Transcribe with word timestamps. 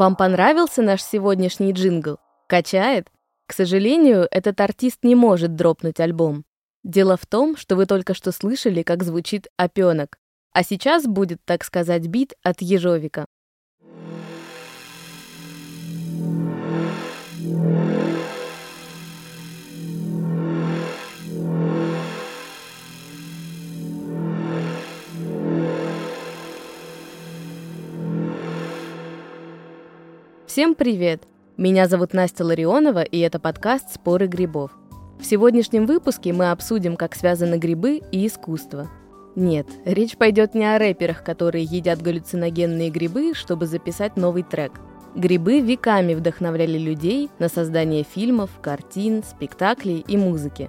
Вам 0.00 0.16
понравился 0.16 0.80
наш 0.80 1.02
сегодняшний 1.02 1.72
джингл? 1.72 2.16
Качает? 2.46 3.10
К 3.46 3.52
сожалению, 3.52 4.26
этот 4.30 4.58
артист 4.62 5.00
не 5.02 5.14
может 5.14 5.56
дропнуть 5.56 6.00
альбом. 6.00 6.46
Дело 6.82 7.18
в 7.18 7.26
том, 7.26 7.54
что 7.54 7.76
вы 7.76 7.84
только 7.84 8.14
что 8.14 8.32
слышали, 8.32 8.82
как 8.82 9.02
звучит 9.02 9.48
опенок. 9.58 10.16
А 10.54 10.62
сейчас 10.62 11.04
будет, 11.04 11.40
так 11.44 11.64
сказать, 11.64 12.06
бит 12.06 12.32
от 12.42 12.62
ежовика. 12.62 13.26
Всем 30.50 30.74
привет! 30.74 31.22
Меня 31.56 31.86
зовут 31.86 32.12
Настя 32.12 32.44
Ларионова, 32.44 33.04
и 33.04 33.20
это 33.20 33.38
подкаст 33.38 33.94
«Споры 33.94 34.26
грибов». 34.26 34.72
В 35.20 35.24
сегодняшнем 35.24 35.86
выпуске 35.86 36.32
мы 36.32 36.50
обсудим, 36.50 36.96
как 36.96 37.14
связаны 37.14 37.54
грибы 37.54 38.02
и 38.10 38.26
искусство. 38.26 38.88
Нет, 39.36 39.68
речь 39.84 40.16
пойдет 40.16 40.56
не 40.56 40.64
о 40.64 40.76
рэперах, 40.76 41.22
которые 41.22 41.62
едят 41.62 42.02
галлюциногенные 42.02 42.90
грибы, 42.90 43.32
чтобы 43.32 43.66
записать 43.66 44.16
новый 44.16 44.42
трек. 44.42 44.72
Грибы 45.14 45.60
веками 45.60 46.14
вдохновляли 46.14 46.78
людей 46.78 47.30
на 47.38 47.48
создание 47.48 48.02
фильмов, 48.02 48.50
картин, 48.60 49.22
спектаклей 49.22 50.04
и 50.04 50.16
музыки. 50.16 50.68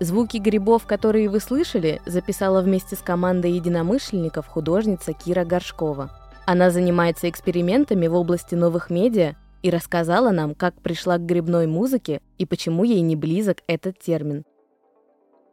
Звуки 0.00 0.38
грибов, 0.38 0.84
которые 0.84 1.28
вы 1.28 1.38
слышали, 1.38 2.02
записала 2.06 2.60
вместе 2.60 2.96
с 2.96 2.98
командой 2.98 3.52
единомышленников 3.52 4.48
художница 4.48 5.12
Кира 5.12 5.44
Горшкова– 5.44 6.10
она 6.46 6.70
занимается 6.70 7.28
экспериментами 7.28 8.06
в 8.06 8.14
области 8.14 8.54
новых 8.54 8.90
медиа 8.90 9.34
и 9.62 9.70
рассказала 9.70 10.30
нам, 10.30 10.54
как 10.54 10.74
пришла 10.82 11.18
к 11.18 11.26
грибной 11.26 11.66
музыке 11.66 12.20
и 12.38 12.46
почему 12.46 12.84
ей 12.84 13.00
не 13.00 13.16
близок 13.16 13.58
этот 13.66 13.98
термин. 13.98 14.44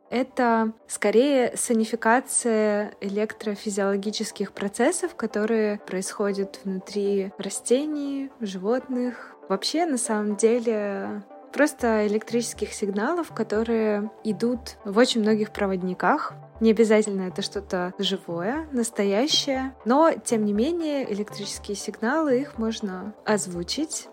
Это 0.10 0.74
скорее 0.88 1.54
санификация 1.56 2.96
электрофизиологических 3.00 4.54
процессов, 4.54 5.14
которые 5.16 5.78
происходят 5.78 6.60
внутри 6.64 7.32
растений, 7.38 8.32
животных. 8.42 9.36
Вообще, 9.48 9.86
на 9.86 9.98
самом 9.98 10.36
деле, 10.36 11.24
просто 11.54 12.08
электрических 12.08 12.74
сигналов, 12.74 13.32
которые 13.34 14.10
идут 14.24 14.78
в 14.84 14.98
очень 14.98 15.22
многих 15.22 15.52
проводниках. 15.52 16.34
Не 16.60 16.72
обязательно 16.72 17.24
это 17.24 17.42
что-то 17.42 17.94
живое, 17.98 18.68
настоящее, 18.72 19.74
но, 19.86 20.12
тем 20.12 20.44
не 20.46 20.52
менее, 20.52 21.12
электрические 21.12 21.76
сигналы, 21.76 22.42
их 22.42 22.58
можно 22.58 23.14
озвучить. 23.26 24.10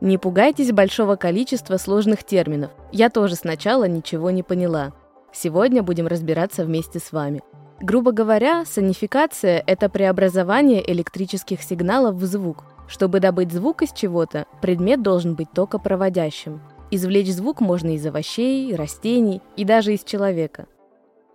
Не 0.00 0.18
пугайтесь 0.18 0.72
большого 0.72 1.16
количества 1.16 1.76
сложных 1.76 2.24
терминов. 2.24 2.70
Я 2.92 3.10
тоже 3.10 3.34
сначала 3.34 3.84
ничего 3.84 4.30
не 4.30 4.42
поняла. 4.42 4.92
Сегодня 5.32 5.82
будем 5.82 6.06
разбираться 6.06 6.64
вместе 6.64 6.98
с 6.98 7.12
вами. 7.12 7.42
Грубо 7.80 8.12
говоря, 8.12 8.64
сонификация– 8.64 9.62
это 9.66 9.88
преобразование 9.88 10.88
электрических 10.88 11.62
сигналов 11.62 12.14
в 12.14 12.24
звук. 12.24 12.64
Чтобы 12.86 13.18
добыть 13.18 13.52
звук 13.52 13.82
из 13.82 13.92
чего-то, 13.92 14.46
предмет 14.60 15.02
должен 15.02 15.34
быть 15.34 15.50
токопроводящим. 15.52 16.60
Извлечь 16.90 17.32
звук 17.32 17.60
можно 17.60 17.94
из 17.94 18.04
овощей, 18.06 18.74
растений 18.76 19.40
и 19.56 19.64
даже 19.64 19.94
из 19.94 20.04
человека. 20.04 20.66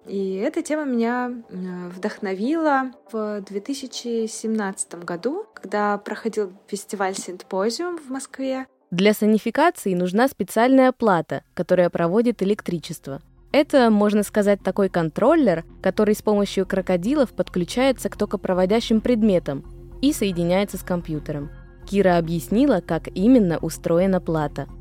И 0.08 0.36
эта 0.36 0.62
тема 0.62 0.86
меня 0.86 1.32
э, 1.50 1.90
вдохновила 1.90 2.92
в 3.12 3.42
2017 3.42 5.04
году, 5.04 5.46
когда 5.54 5.98
проходил 5.98 6.54
фестиваль 6.68 7.16
Синтпозиум 7.16 7.98
в 7.98 8.10
Москве. 8.10 8.68
Для 8.90 9.14
санификации 9.14 9.94
нужна 9.94 10.30
специальная 10.30 10.94
плата, 10.94 11.44
которая 11.54 11.90
проводит 11.90 12.42
электричество. 12.42 13.22
Это, 13.52 13.90
можно 13.90 14.24
сказать, 14.24 14.62
такой 14.64 14.88
контроллер, 14.88 15.66
который 15.82 16.16
с 16.16 16.22
помощью 16.22 16.66
крокодилов 16.66 17.32
подключается 17.32 18.10
к 18.10 18.16
токопроводящим 18.16 19.02
предметам 19.02 19.66
и 20.02 20.14
соединяется 20.14 20.78
с 20.78 20.84
компьютером. 20.84 21.50
Кира 21.86 22.18
объяснила, 22.18 22.82
как 22.86 23.08
именно 23.14 23.58
устроена 23.58 24.22
плата– 24.22 24.68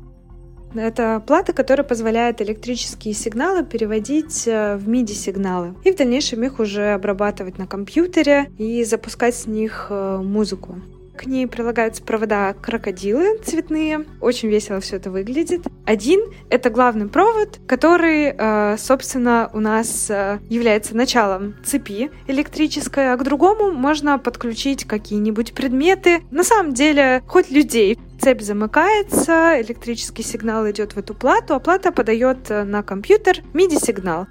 это 0.75 1.23
плата, 1.25 1.53
которая 1.53 1.85
позволяет 1.85 2.41
электрические 2.41 3.13
сигналы 3.13 3.63
переводить 3.63 4.47
э, 4.47 4.77
в 4.77 4.87
MIDI-сигналы 4.87 5.75
и 5.83 5.91
в 5.91 5.95
дальнейшем 5.95 6.43
их 6.43 6.59
уже 6.59 6.93
обрабатывать 6.93 7.57
на 7.57 7.67
компьютере 7.67 8.51
и 8.57 8.83
запускать 8.83 9.35
с 9.35 9.47
них 9.47 9.87
э, 9.89 10.17
музыку. 10.23 10.75
К 11.17 11.25
ней 11.25 11.47
прилагаются 11.47 12.03
провода 12.03 12.53
крокодилы 12.53 13.39
цветные. 13.39 14.05
Очень 14.21 14.49
весело 14.49 14.79
все 14.79 14.97
это 14.97 15.09
выглядит. 15.09 15.61
Один— 15.85 16.21
это 16.49 16.69
главный 16.69 17.07
провод, 17.07 17.59
который, 17.67 18.35
э, 18.37 18.77
собственно, 18.77 19.49
у 19.53 19.59
нас 19.59 20.09
является 20.49 20.95
началом 20.95 21.55
цепи 21.65 22.11
электрической, 22.27 23.11
а 23.11 23.17
к 23.17 23.23
другому 23.23 23.71
можно 23.71 24.19
подключить 24.19 24.85
какие-нибудь 24.85 25.53
предметы. 25.53 26.21
На 26.31 26.43
самом 26.43 26.73
деле, 26.73 27.23
хоть 27.27 27.49
людей 27.49 27.97
цепь 28.19 28.41
замыкается, 28.41 29.61
электрический 29.61 30.23
сигнал 30.23 30.69
идет 30.69 30.93
в 30.93 30.97
эту 30.97 31.13
плату, 31.13 31.55
а 31.55 31.59
плата 31.59 31.91
подает 31.91 32.49
э, 32.49 32.63
на 32.63 32.83
компьютер 32.83 33.39
MIDI-сигнал. 33.53 34.27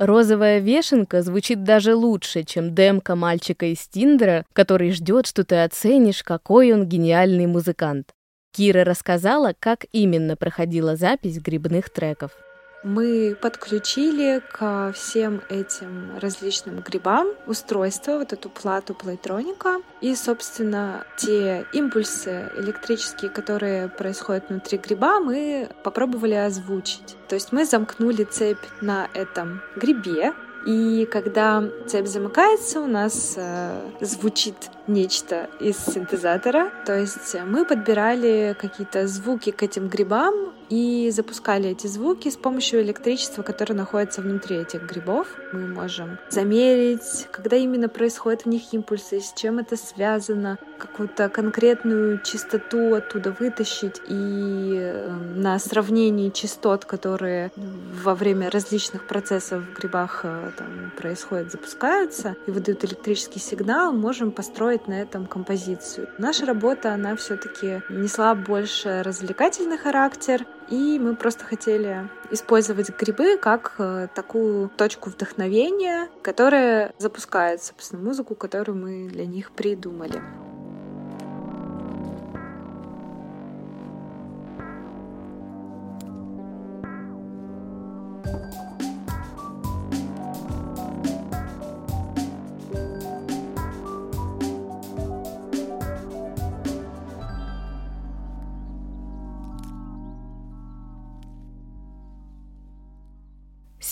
Розовая 0.00 0.60
вешенка 0.60 1.20
звучит 1.20 1.62
даже 1.62 1.94
лучше, 1.94 2.42
чем 2.42 2.74
демка 2.74 3.16
мальчика 3.16 3.66
из 3.66 3.86
Тиндера, 3.86 4.46
который 4.54 4.92
ждет, 4.92 5.26
что 5.26 5.44
ты 5.44 5.62
оценишь, 5.62 6.22
какой 6.22 6.72
он 6.72 6.86
гениальный 6.86 7.46
музыкант. 7.46 8.14
Кира 8.50 8.82
рассказала, 8.84 9.54
как 9.60 9.84
именно 9.92 10.36
проходила 10.36 10.96
запись 10.96 11.38
грибных 11.38 11.90
треков 11.90 12.32
мы 12.82 13.36
подключили 13.40 14.42
ко 14.52 14.92
всем 14.94 15.42
этим 15.48 16.18
различным 16.18 16.80
грибам 16.80 17.28
устройство, 17.46 18.18
вот 18.18 18.32
эту 18.32 18.48
плату 18.48 18.94
плейтроника. 18.94 19.80
И, 20.00 20.14
собственно, 20.14 21.04
те 21.16 21.66
импульсы 21.72 22.50
электрические, 22.56 23.30
которые 23.30 23.88
происходят 23.88 24.48
внутри 24.48 24.78
гриба, 24.78 25.20
мы 25.20 25.68
попробовали 25.82 26.34
озвучить. 26.34 27.16
То 27.28 27.34
есть 27.34 27.52
мы 27.52 27.64
замкнули 27.64 28.24
цепь 28.24 28.64
на 28.80 29.08
этом 29.14 29.60
грибе, 29.76 30.32
и 30.66 31.08
когда 31.10 31.64
цепь 31.86 32.06
замыкается, 32.06 32.80
у 32.80 32.86
нас 32.86 33.34
э, 33.36 33.80
звучит 34.02 34.56
нечто 34.86 35.48
из 35.58 35.78
синтезатора. 35.78 36.70
То 36.84 36.98
есть 36.98 37.34
мы 37.46 37.64
подбирали 37.64 38.54
какие-то 38.58 39.06
звуки 39.06 39.52
к 39.52 39.62
этим 39.62 39.88
грибам 39.88 40.52
и 40.70 41.10
запускали 41.10 41.70
эти 41.70 41.88
звуки 41.88 42.30
с 42.30 42.36
помощью 42.36 42.80
электричества, 42.80 43.42
которое 43.42 43.74
находится 43.74 44.22
внутри 44.22 44.56
этих 44.56 44.82
грибов. 44.82 45.26
Мы 45.52 45.66
можем 45.66 46.18
замерить, 46.30 47.26
когда 47.32 47.56
именно 47.56 47.88
происходят 47.88 48.42
в 48.42 48.46
них 48.46 48.72
импульсы, 48.72 49.20
с 49.20 49.34
чем 49.34 49.58
это 49.58 49.76
связано, 49.76 50.58
какую-то 50.78 51.28
конкретную 51.28 52.20
частоту 52.22 52.94
оттуда 52.94 53.34
вытащить 53.38 54.00
и 54.08 54.78
эм, 54.80 55.40
на 55.40 55.58
сравнении 55.58 56.30
частот, 56.30 56.84
которые 56.84 57.50
во 58.02 58.14
время 58.14 58.48
различных 58.50 59.06
процессов 59.06 59.62
в 59.62 59.78
грибах 59.78 60.20
э, 60.24 60.52
там, 60.56 60.92
происходят, 60.96 61.50
запускаются 61.50 62.36
и 62.46 62.50
выдают 62.50 62.84
электрический 62.84 63.40
сигнал, 63.40 63.92
можем 63.92 64.30
построить 64.30 64.86
на 64.86 65.02
этом 65.02 65.26
композицию. 65.26 66.08
Наша 66.18 66.46
работа, 66.46 66.94
она 66.94 67.16
все-таки 67.16 67.82
несла 67.90 68.34
больше 68.34 69.02
развлекательный 69.02 69.76
характер, 69.76 70.46
и 70.70 70.98
мы 70.98 71.16
просто 71.16 71.44
хотели 71.44 72.08
использовать 72.30 72.90
грибы 72.96 73.36
как 73.36 73.74
э, 73.78 74.08
такую 74.14 74.68
точку 74.68 75.10
вдохновения, 75.10 76.08
которая 76.22 76.94
запускает, 76.98 77.62
собственно, 77.62 78.02
музыку, 78.02 78.34
которую 78.34 78.78
мы 78.78 79.08
для 79.08 79.26
них 79.26 79.50
придумали. 79.50 80.22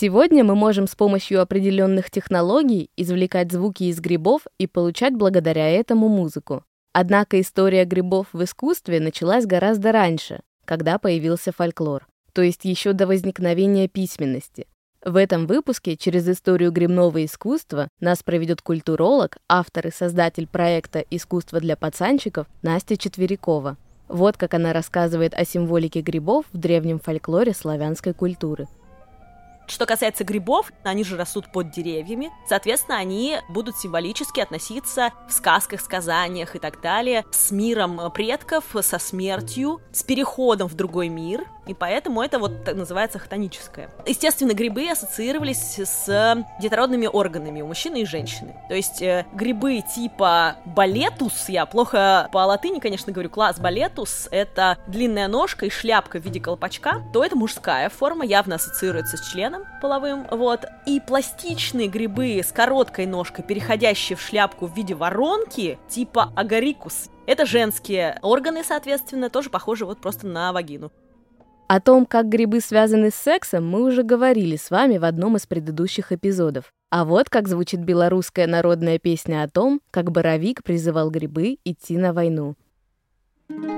Сегодня 0.01 0.45
мы 0.45 0.55
можем 0.55 0.87
с 0.87 0.95
помощью 0.95 1.41
определенных 1.41 2.09
технологий 2.09 2.89
извлекать 2.95 3.51
звуки 3.51 3.83
из 3.83 3.99
грибов 3.99 4.43
и 4.57 4.65
получать 4.65 5.13
благодаря 5.13 5.67
этому 5.67 6.07
музыку. 6.07 6.63
Однако 6.93 7.41
история 7.41 7.83
грибов 7.83 8.27
в 8.31 8.41
искусстве 8.41 9.01
началась 9.01 9.45
гораздо 9.45 9.91
раньше, 9.91 10.39
когда 10.63 10.99
появился 10.99 11.51
фольклор, 11.51 12.07
то 12.31 12.41
есть 12.41 12.63
еще 12.63 12.93
до 12.93 13.07
возникновения 13.07 13.89
письменности. 13.89 14.67
В 15.03 15.17
этом 15.17 15.47
выпуске 15.47 15.97
через 15.97 16.29
историю 16.29 16.71
грибного 16.71 17.25
искусства 17.25 17.89
нас 17.99 18.23
проведет 18.23 18.61
культуролог, 18.61 19.35
автор 19.49 19.87
и 19.87 19.91
создатель 19.91 20.47
проекта 20.47 21.03
«Искусство 21.09 21.59
для 21.59 21.75
пацанчиков» 21.75 22.47
Настя 22.61 22.95
Четверякова. 22.95 23.75
Вот 24.07 24.37
как 24.37 24.53
она 24.53 24.71
рассказывает 24.71 25.33
о 25.33 25.43
символике 25.43 25.99
грибов 25.99 26.45
в 26.53 26.57
древнем 26.57 27.01
фольклоре 27.01 27.53
славянской 27.53 28.13
культуры– 28.13 28.65
что 29.69 29.85
касается 29.85 30.23
грибов, 30.23 30.71
они 30.83 31.03
же 31.03 31.17
растут 31.17 31.51
под 31.51 31.71
деревьями, 31.71 32.31
соответственно, 32.47 32.97
они 32.97 33.37
будут 33.49 33.77
символически 33.77 34.39
относиться 34.39 35.11
в 35.27 35.33
сказках, 35.33 35.81
сказаниях 35.81 36.55
и 36.55 36.59
так 36.59 36.81
далее 36.81 37.25
с 37.31 37.51
миром 37.51 38.11
предков, 38.11 38.65
со 38.81 38.99
смертью, 38.99 39.81
с 39.91 40.03
переходом 40.03 40.67
в 40.67 40.75
другой 40.75 41.09
мир, 41.09 41.45
и 41.69 41.75
поэтому 41.75 42.23
это 42.23 42.39
вот 42.39 42.65
называется 42.73 43.19
хтоническое. 43.19 43.91
Естественно, 44.07 44.53
грибы 44.53 44.89
ассоциировались 44.89 45.77
с 45.77 46.43
детородными 46.59 47.05
органами 47.05 47.61
у 47.61 47.67
мужчины 47.67 48.01
и 48.01 48.05
женщины. 48.05 48.55
То 48.67 48.73
есть 48.73 49.03
э, 49.03 49.27
грибы 49.33 49.81
типа 49.81 50.55
балетус, 50.65 51.47
я 51.47 51.67
плохо 51.67 52.27
по 52.31 52.39
латыни, 52.39 52.79
конечно, 52.79 53.13
говорю, 53.13 53.29
класс 53.29 53.59
балетус, 53.59 54.27
это 54.31 54.79
длинная 54.87 55.27
ножка 55.27 55.67
и 55.67 55.69
шляпка 55.69 56.19
в 56.19 56.23
виде 56.25 56.39
колпачка, 56.39 57.03
то 57.13 57.23
это 57.23 57.35
мужская 57.35 57.89
форма, 57.89 58.25
явно 58.25 58.55
ассоциируется 58.55 59.17
с 59.17 59.29
членом 59.29 59.65
половым, 59.79 60.25
вот. 60.31 60.65
И 60.87 60.99
пластичные 60.99 61.87
грибы 61.87 62.39
с 62.43 62.51
короткой 62.51 63.05
ножкой, 63.05 63.45
переходящие 63.45 64.17
в 64.17 64.21
шляпку 64.21 64.65
в 64.65 64.75
виде 64.75 64.95
воронки, 64.95 65.77
типа 65.87 66.33
агарикус, 66.35 67.09
это 67.29 67.45
женские 67.45 68.17
органы, 68.23 68.63
соответственно, 68.63 69.29
тоже 69.29 69.51
похожи 69.51 69.85
вот 69.85 70.01
просто 70.01 70.25
на 70.25 70.51
вагину. 70.51 70.91
О 71.69 71.79
том, 71.79 72.07
как 72.07 72.27
грибы 72.29 72.61
связаны 72.61 73.11
с 73.11 73.15
сексом, 73.15 73.69
мы 73.69 73.83
уже 73.83 74.01
говорили 74.01 74.55
с 74.55 74.71
вами 74.71 74.97
в 74.97 75.05
одном 75.05 75.35
из 75.35 75.45
предыдущих 75.45 76.11
эпизодов. 76.11 76.73
А 76.89 77.05
вот 77.05 77.29
как 77.29 77.47
звучит 77.47 77.81
белорусская 77.81 78.47
народная 78.47 78.97
песня 78.97 79.43
о 79.43 79.47
том, 79.47 79.79
как 79.91 80.11
Боровик 80.11 80.63
призывал 80.63 81.11
грибы 81.11 81.59
идти 81.63 81.95
на 81.95 82.11
войну. 82.11 82.55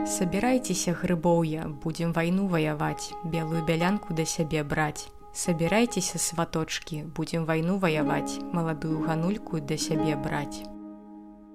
Собирайтеся, 0.08 0.94
грыбоўя, 1.02 1.68
будем 1.68 2.14
войну 2.14 2.48
воевать, 2.48 3.12
белую 3.26 3.66
бялянку 3.66 4.14
до 4.14 4.26
сябе 4.26 4.64
брать. 4.64 5.10
Собирайтеся, 5.34 6.18
сваточки, 6.18 7.06
будем 7.14 7.44
войну 7.44 7.78
воевать, 7.78 8.40
молодую 8.54 9.00
ганульку 9.00 9.60
до 9.60 9.78
сябе 9.78 10.16
брать. 10.16 10.64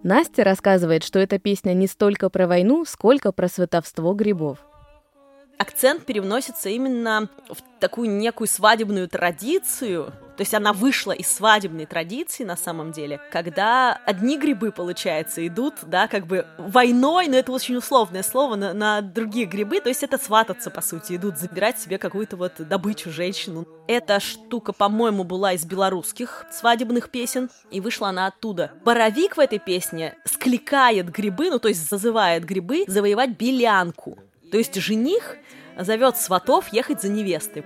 Настя 0.02 0.44
рассказывает, 0.44 1.02
что 1.02 1.18
эта 1.18 1.38
песня 1.38 1.72
не 1.72 1.86
столько 1.86 2.28
про 2.28 2.46
войну, 2.46 2.84
сколько 2.84 3.32
про 3.32 3.48
сватовство 3.48 4.12
грибов 4.12 4.58
акцент 5.58 6.04
переносится 6.04 6.68
именно 6.68 7.28
в 7.48 7.58
такую 7.80 8.10
некую 8.10 8.48
свадебную 8.48 9.08
традицию, 9.08 10.12
то 10.36 10.42
есть 10.42 10.52
она 10.52 10.72
вышла 10.74 11.12
из 11.12 11.28
свадебной 11.28 11.86
традиции 11.86 12.44
на 12.44 12.56
самом 12.56 12.92
деле, 12.92 13.20
когда 13.32 13.98
одни 14.04 14.38
грибы, 14.38 14.70
получается, 14.70 15.46
идут, 15.46 15.74
да, 15.82 16.08
как 16.08 16.26
бы 16.26 16.46
войной, 16.58 17.28
но 17.28 17.38
это 17.38 17.52
очень 17.52 17.76
условное 17.76 18.22
слово, 18.22 18.56
на, 18.56 18.74
на 18.74 19.00
другие 19.00 19.46
грибы, 19.46 19.80
то 19.80 19.88
есть 19.88 20.02
это 20.02 20.18
свататься, 20.18 20.70
по 20.70 20.82
сути, 20.82 21.16
идут 21.16 21.38
забирать 21.38 21.80
себе 21.80 21.96
какую-то 21.96 22.36
вот 22.36 22.52
добычу, 22.58 23.10
женщину. 23.10 23.66
Эта 23.88 24.20
штука, 24.20 24.72
по-моему, 24.72 25.24
была 25.24 25.54
из 25.54 25.64
белорусских 25.64 26.44
свадебных 26.50 27.08
песен, 27.08 27.48
и 27.70 27.80
вышла 27.80 28.08
она 28.08 28.26
оттуда. 28.26 28.72
Боровик 28.84 29.36
в 29.36 29.40
этой 29.40 29.58
песне 29.58 30.16
скликает 30.24 31.10
грибы, 31.10 31.50
ну 31.50 31.58
то 31.58 31.68
есть 31.68 31.88
зазывает 31.88 32.44
грибы 32.44 32.84
завоевать 32.86 33.30
белянку. 33.38 34.18
То 34.56 34.60
есть 34.60 34.74
жених 34.76 35.36
зовет 35.78 36.16
сватов 36.16 36.68
ехать 36.72 37.02
за 37.02 37.10
невестой. 37.10 37.62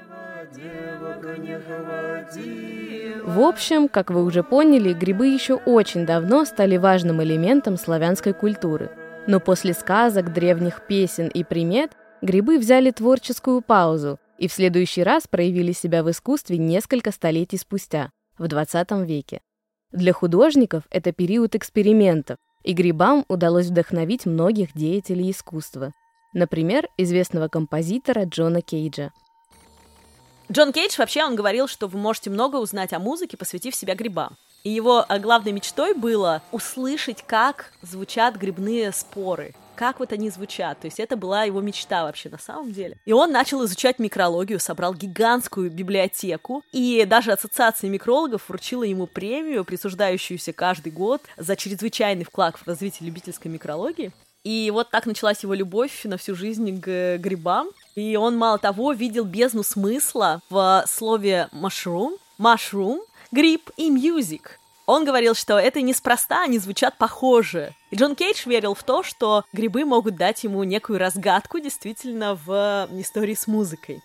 В 3.25 3.41
общем, 3.43 3.87
как 3.87 4.11
вы 4.11 4.25
уже 4.25 4.43
поняли, 4.43 4.93
грибы 4.93 5.29
еще 5.29 5.55
очень 5.55 6.05
давно 6.05 6.45
стали 6.45 6.79
важным 6.79 7.23
элементом 7.23 7.77
славянской 7.77 8.33
культуры. 8.33 8.91
Но 9.29 9.39
после 9.39 9.73
сказок, 9.73 10.33
древних 10.33 10.85
песен 10.89 11.29
и 11.29 11.45
примет 11.45 11.93
грибы 12.23 12.59
взяли 12.59 12.91
творческую 12.91 13.63
паузу 13.63 14.19
и 14.39 14.49
в 14.49 14.53
следующий 14.53 15.05
раз 15.05 15.29
проявили 15.29 15.71
себя 15.71 16.03
в 16.03 16.11
искусстве 16.11 16.59
несколько 16.59 17.13
столетий 17.13 17.59
спустя, 17.59 18.11
в 18.37 18.49
20 18.49 18.91
веке. 19.07 19.43
Для 19.93 20.13
художников 20.13 20.83
это 20.91 21.13
период 21.13 21.55
экспериментов, 21.55 22.39
и 22.65 22.73
грибам 22.73 23.25
удалось 23.29 23.67
вдохновить 23.67 24.27
многих 24.27 24.73
деятелей 24.75 25.31
искусства. 25.31 25.93
Например, 26.33 26.89
известного 26.97 27.49
композитора 27.49 28.25
Джона 28.25 28.63
Кейджа. 28.63 29.13
Джон 30.51 30.73
Кейдж 30.73 30.97
вообще, 30.99 31.25
он 31.25 31.37
говорил, 31.37 31.69
что 31.69 31.87
вы 31.87 31.99
можете 31.99 32.31
много 32.31 32.57
узнать 32.57 32.93
о 32.93 32.99
музыке, 32.99 33.37
посвятив 33.37 33.75
себя 33.75 33.95
грибам. 33.95 34.37
И 34.65 34.71
его 34.71 35.07
э, 35.09 35.19
главной 35.19 35.53
мечтой 35.53 35.95
было 35.95 36.43
услышать, 36.53 37.25
как 37.27 37.73
звучат 37.83 38.37
грибные 38.37 38.93
споры, 38.93 39.55
как 39.75 40.01
вот 40.01 40.13
они 40.13 40.29
звучат. 40.29 40.81
То 40.81 40.87
есть 40.87 41.01
это 41.01 41.17
была 41.17 41.45
его 41.45 41.61
мечта 41.61 42.03
вообще 42.03 42.29
на 42.29 42.39
самом 42.39 42.73
деле. 42.73 42.99
И 43.07 43.13
он 43.13 43.33
начал 43.33 43.65
изучать 43.65 43.99
микрологию, 43.99 44.61
собрал 44.61 44.93
гигантскую 44.93 45.71
библиотеку, 45.71 46.63
и 46.73 47.05
даже 47.09 47.33
Ассоциация 47.33 47.89
микрологов 47.89 48.49
вручила 48.49 48.83
ему 48.83 49.07
премию, 49.07 49.65
присуждающуюся 49.65 50.53
каждый 50.53 50.93
год 50.93 51.23
за 51.37 51.57
чрезвычайный 51.57 52.25
вклад 52.25 52.57
в 52.57 52.67
развитие 52.67 53.07
любительской 53.07 53.51
микрологии. 53.51 54.13
И 54.43 54.71
вот 54.73 54.91
так 54.91 55.05
началась 55.07 55.43
его 55.43 55.53
любовь 55.53 56.05
на 56.05 56.17
всю 56.17 56.35
жизнь 56.35 56.81
к 56.81 57.19
грибам. 57.19 57.69
И 57.95 58.17
он, 58.17 58.39
мало 58.39 58.59
того, 58.59 58.93
видел 58.93 59.25
бездну 59.25 59.63
смысла 59.63 60.41
в 60.49 60.85
слове 60.87 61.49
mushroom, 61.53 62.19
mushroom, 62.39 63.01
гриб 63.33 63.71
и 63.77 63.91
music. 63.91 64.43
Он 64.87 65.05
говорил, 65.05 65.35
что 65.35 65.59
это 65.59 65.83
неспроста, 65.83 66.43
они 66.43 66.59
звучат 66.59 66.97
похоже. 66.99 67.75
И 67.91 67.97
Джон 67.97 68.17
Кейдж 68.17 68.49
верил 68.49 68.75
в 68.75 68.83
то, 68.83 69.03
что 69.03 69.45
грибы 69.53 69.85
могут 69.85 70.17
дать 70.17 70.43
ему 70.43 70.65
некую 70.65 70.99
разгадку 70.99 71.61
действительно 71.61 72.35
в 72.35 72.89
истории 72.93 73.35
с 73.35 73.47
музыкой. 73.47 74.03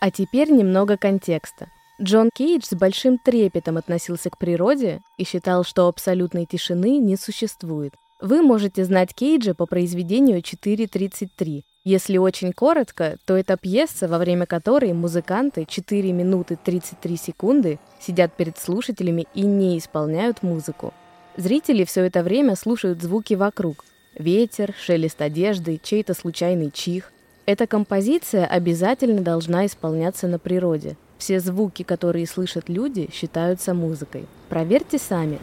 А 0.00 0.10
теперь 0.12 0.50
немного 0.50 0.96
контекста. 0.96 1.70
Джон 2.00 2.30
Кейдж 2.32 2.66
с 2.66 2.74
большим 2.74 3.18
трепетом 3.18 3.78
относился 3.78 4.30
к 4.30 4.38
природе 4.38 5.00
и 5.16 5.24
считал, 5.24 5.64
что 5.64 5.88
абсолютной 5.88 6.46
тишины 6.46 6.98
не 6.98 7.16
существует. 7.16 7.94
Вы 8.20 8.42
можете 8.42 8.84
знать 8.84 9.14
Кейджа 9.14 9.54
по 9.54 9.64
произведению 9.66 10.40
4.33. 10.40 11.62
Если 11.84 12.18
очень 12.18 12.52
коротко, 12.52 13.16
то 13.24 13.36
это 13.36 13.56
пьеса, 13.56 14.08
во 14.08 14.18
время 14.18 14.44
которой 14.44 14.92
музыканты 14.92 15.64
4 15.64 16.12
минуты 16.12 16.58
33 16.62 17.16
секунды 17.16 17.78
сидят 18.00 18.32
перед 18.32 18.58
слушателями 18.58 19.28
и 19.34 19.42
не 19.42 19.78
исполняют 19.78 20.42
музыку. 20.42 20.92
Зрители 21.36 21.84
все 21.84 22.02
это 22.02 22.24
время 22.24 22.56
слушают 22.56 23.00
звуки 23.00 23.34
вокруг. 23.34 23.84
Ветер, 24.16 24.74
шелест 24.76 25.22
одежды, 25.22 25.80
чей-то 25.80 26.12
случайный 26.12 26.72
чих. 26.72 27.12
Эта 27.46 27.68
композиция 27.68 28.46
обязательно 28.46 29.20
должна 29.20 29.64
исполняться 29.64 30.26
на 30.26 30.40
природе. 30.40 30.96
Все 31.18 31.38
звуки, 31.38 31.84
которые 31.84 32.26
слышат 32.26 32.68
люди, 32.68 33.08
считаются 33.12 33.74
музыкой. 33.74 34.26
Проверьте 34.48 34.98
сами. 34.98 35.38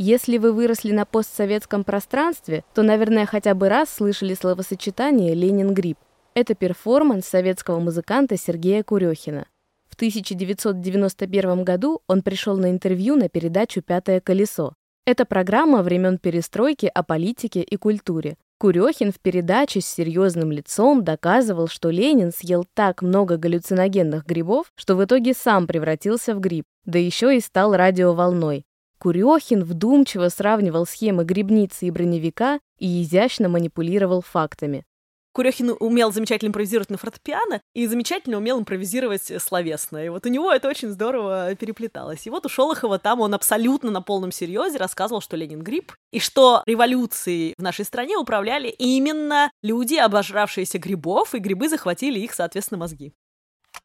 Если 0.00 0.38
вы 0.38 0.52
выросли 0.52 0.92
на 0.92 1.04
постсоветском 1.04 1.82
пространстве, 1.82 2.62
то, 2.72 2.82
наверное, 2.82 3.26
хотя 3.26 3.52
бы 3.54 3.68
раз 3.68 3.90
слышали 3.90 4.34
словосочетание 4.34 5.34
«Ленин-грипп». 5.34 5.98
Это 6.34 6.54
перформанс 6.54 7.26
советского 7.26 7.80
музыканта 7.80 8.36
Сергея 8.36 8.84
Курехина. 8.84 9.46
В 9.90 9.96
1991 9.96 11.64
году 11.64 12.00
он 12.06 12.22
пришел 12.22 12.56
на 12.56 12.70
интервью 12.70 13.16
на 13.16 13.28
передачу 13.28 13.82
«Пятое 13.82 14.20
колесо». 14.20 14.74
Это 15.04 15.24
программа 15.24 15.82
времен 15.82 16.18
перестройки 16.18 16.86
о 16.86 17.02
политике 17.02 17.62
и 17.62 17.76
культуре. 17.76 18.36
Курехин 18.60 19.10
в 19.10 19.18
передаче 19.18 19.80
с 19.80 19.86
серьезным 19.86 20.52
лицом 20.52 21.02
доказывал, 21.02 21.66
что 21.66 21.90
Ленин 21.90 22.30
съел 22.30 22.64
так 22.72 23.02
много 23.02 23.36
галлюциногенных 23.36 24.26
грибов, 24.26 24.70
что 24.76 24.94
в 24.94 25.04
итоге 25.04 25.34
сам 25.34 25.66
превратился 25.66 26.36
в 26.36 26.40
гриб, 26.40 26.66
да 26.84 27.00
еще 27.00 27.36
и 27.36 27.40
стал 27.40 27.74
радиоволной. 27.74 28.64
Курехин 28.98 29.64
вдумчиво 29.64 30.28
сравнивал 30.28 30.86
схемы 30.86 31.24
грибницы 31.24 31.86
и 31.86 31.90
броневика 31.90 32.58
и 32.78 33.02
изящно 33.02 33.48
манипулировал 33.48 34.22
фактами. 34.22 34.84
Курехин 35.32 35.76
умел 35.78 36.10
замечательно 36.10 36.48
импровизировать 36.48 36.90
на 36.90 36.98
фортепиано 36.98 37.60
и 37.72 37.86
замечательно 37.86 38.38
умел 38.38 38.58
импровизировать 38.58 39.30
словесно. 39.40 40.04
И 40.04 40.08
вот 40.08 40.26
у 40.26 40.28
него 40.28 40.50
это 40.50 40.68
очень 40.68 40.88
здорово 40.88 41.54
переплеталось. 41.54 42.26
И 42.26 42.30
вот 42.30 42.44
у 42.46 42.48
Шолохова 42.48 42.98
там 42.98 43.20
он 43.20 43.34
абсолютно 43.34 43.92
на 43.92 44.02
полном 44.02 44.32
серьезе 44.32 44.78
рассказывал, 44.78 45.20
что 45.20 45.36
Ленин 45.36 45.62
гриб, 45.62 45.92
и 46.10 46.18
что 46.18 46.62
революцией 46.66 47.54
в 47.56 47.62
нашей 47.62 47.84
стране 47.84 48.16
управляли 48.16 48.68
именно 48.68 49.52
люди, 49.62 49.94
обожравшиеся 49.94 50.78
грибов, 50.78 51.36
и 51.36 51.38
грибы 51.38 51.68
захватили 51.68 52.18
их, 52.18 52.34
соответственно, 52.34 52.78
мозги. 52.78 53.12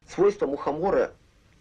Свойство 0.08 0.48
мухомора 0.48 1.12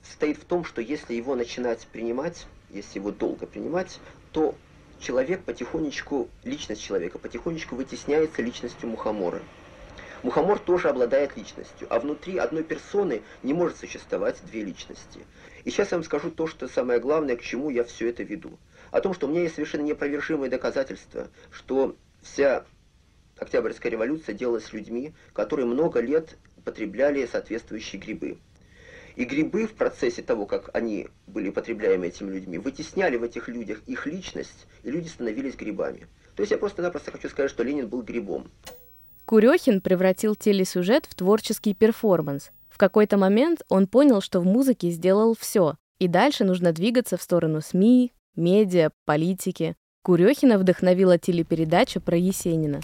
состоит 0.04 0.38
в 0.38 0.46
том, 0.46 0.66
что 0.66 0.82
если 0.82 1.14
его 1.14 1.36
начинать 1.36 1.88
принимать, 1.92 2.46
если 2.70 3.00
его 3.00 3.12
долго 3.12 3.46
принимать, 3.46 4.00
то 4.32 4.56
человек 5.00 5.44
потихонечку, 5.44 6.30
личность 6.44 6.84
человека 6.84 7.20
потихонечку 7.20 7.76
вытесняется 7.76 8.42
личностью 8.42 8.90
мухомора. 8.90 9.42
Мухомор 10.24 10.58
тоже 10.58 10.90
обладает 10.90 11.36
личностью, 11.36 11.88
а 11.90 12.00
внутри 12.00 12.38
одной 12.38 12.64
персоны 12.64 13.22
не 13.44 13.54
может 13.54 13.78
существовать 13.78 14.42
две 14.46 14.64
личности. 14.64 15.20
И 15.66 15.70
сейчас 15.70 15.92
я 15.92 15.98
вам 15.98 16.06
скажу 16.06 16.32
то, 16.32 16.48
что 16.48 16.70
самое 16.70 17.00
главное, 17.00 17.36
к 17.36 17.42
чему 17.42 17.70
я 17.70 17.84
все 17.84 18.10
это 18.10 18.24
веду. 18.24 18.58
О 18.92 19.02
том, 19.02 19.14
что 19.14 19.28
у 19.28 19.30
меня 19.30 19.42
есть 19.42 19.56
совершенно 19.56 19.82
неопровержимые 19.82 20.50
доказательства, 20.50 21.28
что 21.52 21.98
вся 22.22 22.64
Октябрьская 23.38 23.92
революция 23.92 24.34
делалась 24.34 24.72
людьми, 24.72 25.14
которые 25.34 25.66
много 25.66 26.00
лет 26.00 26.38
употребляли 26.56 27.26
соответствующие 27.26 28.02
грибы. 28.02 28.38
И 29.16 29.26
грибы 29.26 29.68
в 29.68 29.74
процессе 29.74 30.22
того, 30.22 30.46
как 30.46 30.70
они 30.74 31.08
были 31.28 31.50
потребляемы 31.50 32.08
этими 32.08 32.32
людьми, 32.32 32.58
вытесняли 32.58 33.18
в 33.18 33.24
этих 33.24 33.48
людях 33.48 33.82
их 33.86 34.06
личность, 34.08 34.68
и 34.84 34.92
люди 34.92 35.08
становились 35.08 35.56
грибами. 35.56 36.08
То 36.36 36.42
есть 36.42 36.52
я 36.52 36.58
просто-напросто 36.58 37.12
хочу 37.12 37.30
сказать, 37.30 37.52
что 37.52 37.64
Ленин 37.64 37.88
был 37.88 38.02
грибом. 38.02 38.50
Курехин 39.26 39.82
превратил 39.82 40.36
телесюжет 40.36 41.06
в 41.06 41.16
творческий 41.16 41.74
перформанс. 41.74 42.52
В 42.70 42.78
какой-то 42.78 43.18
момент 43.18 43.62
он 43.70 43.88
понял, 43.88 44.20
что 44.20 44.40
в 44.40 44.46
музыке 44.46 44.90
сделал 44.90 45.36
все, 45.40 45.76
и 46.00 46.08
дальше 46.08 46.44
нужно 46.44 46.72
двигаться 46.72 47.18
в 47.18 47.22
сторону 47.22 47.62
СМИ, 47.62 48.12
медиа, 48.36 48.90
политики. 49.06 49.76
Курехина 50.02 50.58
вдохновила 50.58 51.18
телепередача 51.18 52.02
про 52.02 52.18
Есенина. 52.18 52.82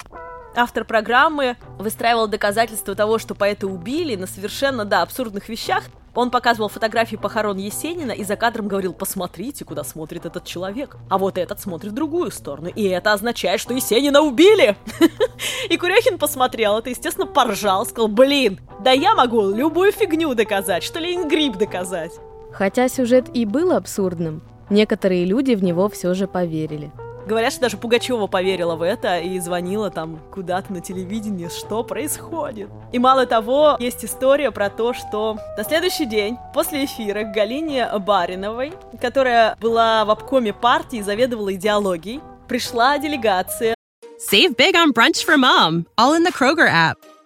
Автор 0.56 0.86
программы 0.86 1.58
выстраивал 1.78 2.28
доказательства 2.28 2.96
того, 2.96 3.18
что 3.18 3.36
поэта 3.36 3.68
убили 3.68 4.16
на 4.16 4.26
совершенно, 4.26 4.86
да, 4.86 5.02
абсурдных 5.02 5.50
вещах, 5.50 5.84
он 6.16 6.32
показывал 6.32 6.70
фотографии 6.70 7.16
похорон 7.16 7.58
Есенина 7.58 8.12
и 8.12 8.24
за 8.24 8.36
кадром 8.36 8.68
говорил, 8.68 8.94
посмотрите, 8.94 9.66
куда 9.66 9.84
смотрит 9.84 10.26
этот 10.26 10.46
человек. 10.46 10.98
А 11.10 11.18
вот 11.18 11.38
этот 11.38 11.60
смотрит 11.60 11.92
в 11.92 11.96
другую 11.96 12.32
сторону. 12.32 12.70
И 12.70 12.84
это 12.86 13.14
означает, 13.14 13.60
что 13.60 13.74
Есенина 13.74 14.22
убили. 14.22 14.76
И 15.70 15.78
Курехин 15.78 16.18
посмотрел 16.18 16.78
это, 16.78 16.90
естественно, 16.90 17.28
поржал, 17.28 17.86
сказал, 17.86 18.08
блин, 18.08 18.60
да 18.84 18.92
я 18.92 19.14
могу 19.16 19.50
любую 19.52 19.92
фигню 19.92 20.34
доказать, 20.34 20.84
что 20.84 21.00
Ленин 21.00 21.28
гриб 21.28 21.58
доказать. 21.58 22.14
Хотя 22.52 22.90
сюжет 22.90 23.26
и 23.34 23.46
был 23.46 23.72
абсурдным, 23.72 24.42
некоторые 24.70 25.26
люди 25.26 25.54
в 25.54 25.64
него 25.64 25.90
все 25.90 26.14
же 26.14 26.28
поверили. 26.28 26.92
Говорят, 27.30 27.52
что 27.52 27.62
даже 27.62 27.78
Пугачева 27.78 28.26
поверила 28.26 28.76
в 28.76 28.82
это 28.82 29.20
и 29.20 29.38
звонила 29.38 29.92
там 29.92 30.20
куда-то 30.34 30.74
на 30.74 30.82
телевидении, 30.82 31.48
что 31.48 31.84
происходит. 31.84 32.72
И 32.92 32.98
мало 32.98 33.28
того, 33.28 33.78
есть 33.80 34.04
история 34.04 34.50
про 34.50 34.72
то, 34.72 34.96
что 34.96 35.38
на 35.56 35.64
следующий 35.64 36.08
день 36.08 36.40
после 36.56 36.86
эфира 36.86 37.22
к 37.22 37.32
Галине 37.32 37.88
Бариновой, 38.00 38.74
которая 39.00 39.56
была 39.62 40.06
в 40.06 40.10
обкоме 40.10 40.54
партии 40.54 40.98
и 40.98 41.04
заведовала 41.04 41.54
идеологией, 41.54 42.20
пришла 42.48 42.98
делегация. 42.98 43.76
Save 44.20 44.56
big 44.58 44.74
on 44.74 44.92
brunch 44.92 45.24
for 45.24 45.38
mom, 45.38 45.86
all 46.00 46.16
in 46.16 46.24
the 46.24 46.32
Kroger 46.32 46.68
app. 46.68 46.98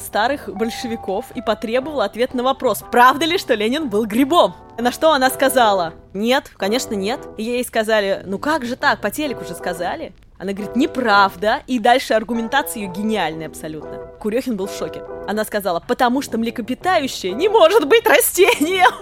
Старых 0.00 0.48
большевиков 0.54 1.26
и 1.34 1.42
потребовала 1.42 2.04
ответ 2.04 2.34
на 2.34 2.42
вопрос, 2.42 2.84
правда 2.90 3.24
ли, 3.24 3.38
что 3.38 3.54
Ленин 3.54 3.88
был 3.88 4.06
грибом. 4.06 4.54
На 4.78 4.92
что 4.92 5.12
она 5.12 5.30
сказала, 5.30 5.94
нет, 6.14 6.50
конечно 6.56 6.94
нет. 6.94 7.20
И 7.36 7.42
ей 7.42 7.64
сказали, 7.64 8.22
ну 8.24 8.38
как 8.38 8.64
же 8.64 8.76
так, 8.76 9.00
по 9.00 9.10
телеку 9.10 9.44
же 9.44 9.54
сказали. 9.54 10.12
Она 10.38 10.52
говорит, 10.52 10.76
неправда, 10.76 11.62
и 11.66 11.80
дальше 11.80 12.14
аргументация 12.14 12.82
ее 12.82 12.92
гениальная 12.92 13.48
абсолютно. 13.48 13.98
Курехин 14.20 14.56
был 14.56 14.66
в 14.66 14.76
шоке. 14.76 15.02
Она 15.26 15.44
сказала, 15.44 15.80
потому 15.80 16.22
что 16.22 16.38
млекопитающее 16.38 17.32
не 17.32 17.48
может 17.48 17.88
быть 17.88 18.06
растением. 18.06 18.92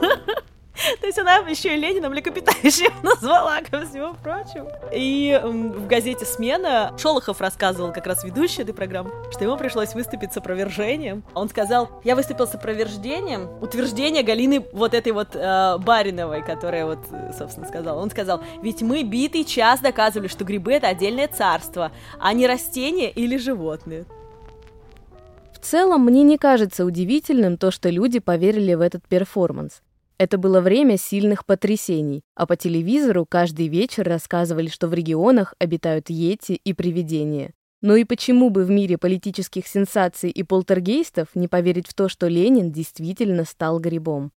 То 1.01 1.07
есть 1.07 1.19
она 1.19 1.37
еще 1.39 1.75
и 1.75 1.79
Ленина 1.79 2.09
млекопитающим 2.09 2.93
назвала, 3.03 3.61
ко 3.63 3.85
всему 3.87 4.15
прочему. 4.23 4.71
И 4.93 5.41
в 5.43 5.87
газете 5.87 6.25
«Смена» 6.25 6.95
Шолохов 6.99 7.41
рассказывал, 7.41 7.93
как 7.93 8.07
раз 8.07 8.25
ведущий 8.25 8.63
этой 8.63 8.75
программы, 8.75 9.11
что 9.33 9.45
ему 9.45 9.57
пришлось 9.57 9.95
выступить 9.95 10.33
с 10.33 10.37
опровержением. 10.37 11.25
Он 11.35 11.49
сказал, 11.49 11.91
я 12.05 12.15
выступил 12.15 12.47
с 12.47 12.55
опровержением 12.55 13.49
утверждения 13.63 14.23
Галины 14.23 14.67
вот 14.73 14.95
этой 14.95 15.13
вот 15.13 15.35
э, 15.35 15.79
Бариновой, 15.79 16.43
которая 16.43 16.87
вот, 16.87 16.99
собственно, 17.37 17.67
сказала. 17.67 18.01
Он 18.01 18.11
сказал, 18.11 18.43
ведь 18.63 18.83
мы 18.83 19.03
битый 19.03 19.45
час 19.45 19.81
доказывали, 19.81 20.29
что 20.29 20.45
грибы— 20.45 20.73
это 20.75 20.89
отдельное 20.89 21.29
царство, 21.29 21.93
а 22.19 22.33
не 22.33 22.47
растения 22.47 23.11
или 23.11 23.37
животные. 23.37 24.05
В 25.53 25.59
целом, 25.59 26.05
мне 26.05 26.23
не 26.23 26.39
кажется 26.39 26.85
удивительным 26.85 27.57
то, 27.57 27.71
что 27.71 27.89
люди 27.89 28.19
поверили 28.19 28.75
в 28.75 28.81
этот 28.81 29.03
перформанс. 29.05 29.83
Это 30.19 30.39
было 30.39 30.63
время 30.63 30.97
сильных 30.97 31.45
потрясений, 31.45 32.23
а 32.35 32.47
по 32.47 32.57
телевизору 32.57 33.27
каждый 33.29 33.69
вечер 33.69 34.09
рассказывали, 34.09 34.69
что 34.69 34.89
в 34.89 34.95
регионах 34.95 35.53
обитают 35.59 36.09
йети 36.09 36.53
и 36.53 36.73
привидения. 36.73 37.53
Ну 37.83 37.97
и 37.97 38.05
почему 38.05 38.49
бы 38.49 38.65
в 38.65 38.71
мире 38.71 38.97
политических 38.97 39.67
сенсаций 39.67 40.31
и 40.31 40.43
полтергейстов 40.43 41.29
не 41.35 41.49
поверить 41.49 41.87
в 41.87 41.93
то, 41.93 42.09
что 42.09 42.29
Ленин 42.29 42.73
действительно 42.73 43.45
стал 43.45 43.79
грибом? 43.79 44.33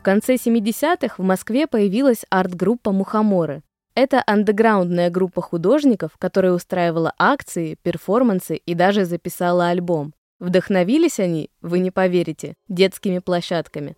В 0.00 0.02
конце 0.02 0.34
70-х 0.34 1.14
в 1.16 1.24
Москве 1.24 1.68
появилась 1.68 2.24
арт-группа 2.28 2.90
«Мухоморы». 2.90 3.62
Это 3.94 4.24
андеграундная 4.26 5.10
группа 5.10 5.42
художников, 5.42 6.16
которая 6.18 6.52
устраивала 6.52 7.12
акции, 7.18 7.76
перформансы 7.82 8.56
и 8.56 8.74
даже 8.74 9.04
записала 9.04 9.68
альбом. 9.68 10.12
Вдохновились 10.40 11.20
они, 11.20 11.50
вы 11.60 11.80
не 11.80 11.90
поверите, 11.90 12.54
детскими 12.66 13.18
площадками. 13.18 13.96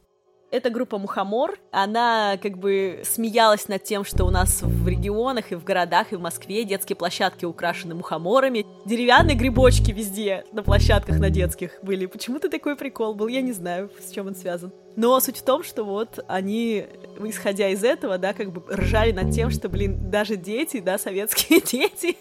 Это 0.50 0.68
группа 0.68 0.98
Мухомор. 0.98 1.58
Она 1.70 2.36
как 2.42 2.58
бы 2.58 3.00
смеялась 3.04 3.68
над 3.68 3.84
тем, 3.84 4.04
что 4.04 4.24
у 4.26 4.30
нас 4.30 4.60
в 4.60 4.86
регионах 4.86 5.50
и 5.52 5.54
в 5.54 5.64
городах 5.64 6.12
и 6.12 6.16
в 6.16 6.20
Москве 6.20 6.64
детские 6.64 6.94
площадки 6.94 7.46
украшены 7.46 7.94
мухоморами. 7.94 8.66
Деревянные 8.84 9.34
грибочки 9.34 9.92
везде 9.92 10.44
на 10.52 10.62
площадках 10.62 11.18
на 11.20 11.30
детских 11.30 11.78
были. 11.82 12.04
Почему-то 12.04 12.50
такой 12.50 12.76
прикол 12.76 13.14
был, 13.14 13.28
я 13.28 13.40
не 13.40 13.52
знаю, 13.52 13.90
с 13.98 14.10
чем 14.12 14.26
он 14.26 14.34
связан. 14.34 14.72
Но 14.96 15.18
суть 15.20 15.38
в 15.38 15.42
том, 15.42 15.62
что 15.62 15.84
вот 15.84 16.18
они, 16.28 16.86
исходя 17.20 17.68
из 17.68 17.82
этого, 17.84 18.18
да, 18.18 18.32
как 18.32 18.52
бы 18.52 18.62
ржали 18.74 19.12
над 19.12 19.32
тем, 19.32 19.50
что, 19.50 19.68
блин, 19.68 20.10
даже 20.10 20.36
дети, 20.36 20.80
да, 20.80 20.98
советские 20.98 21.60
дети 21.64 22.16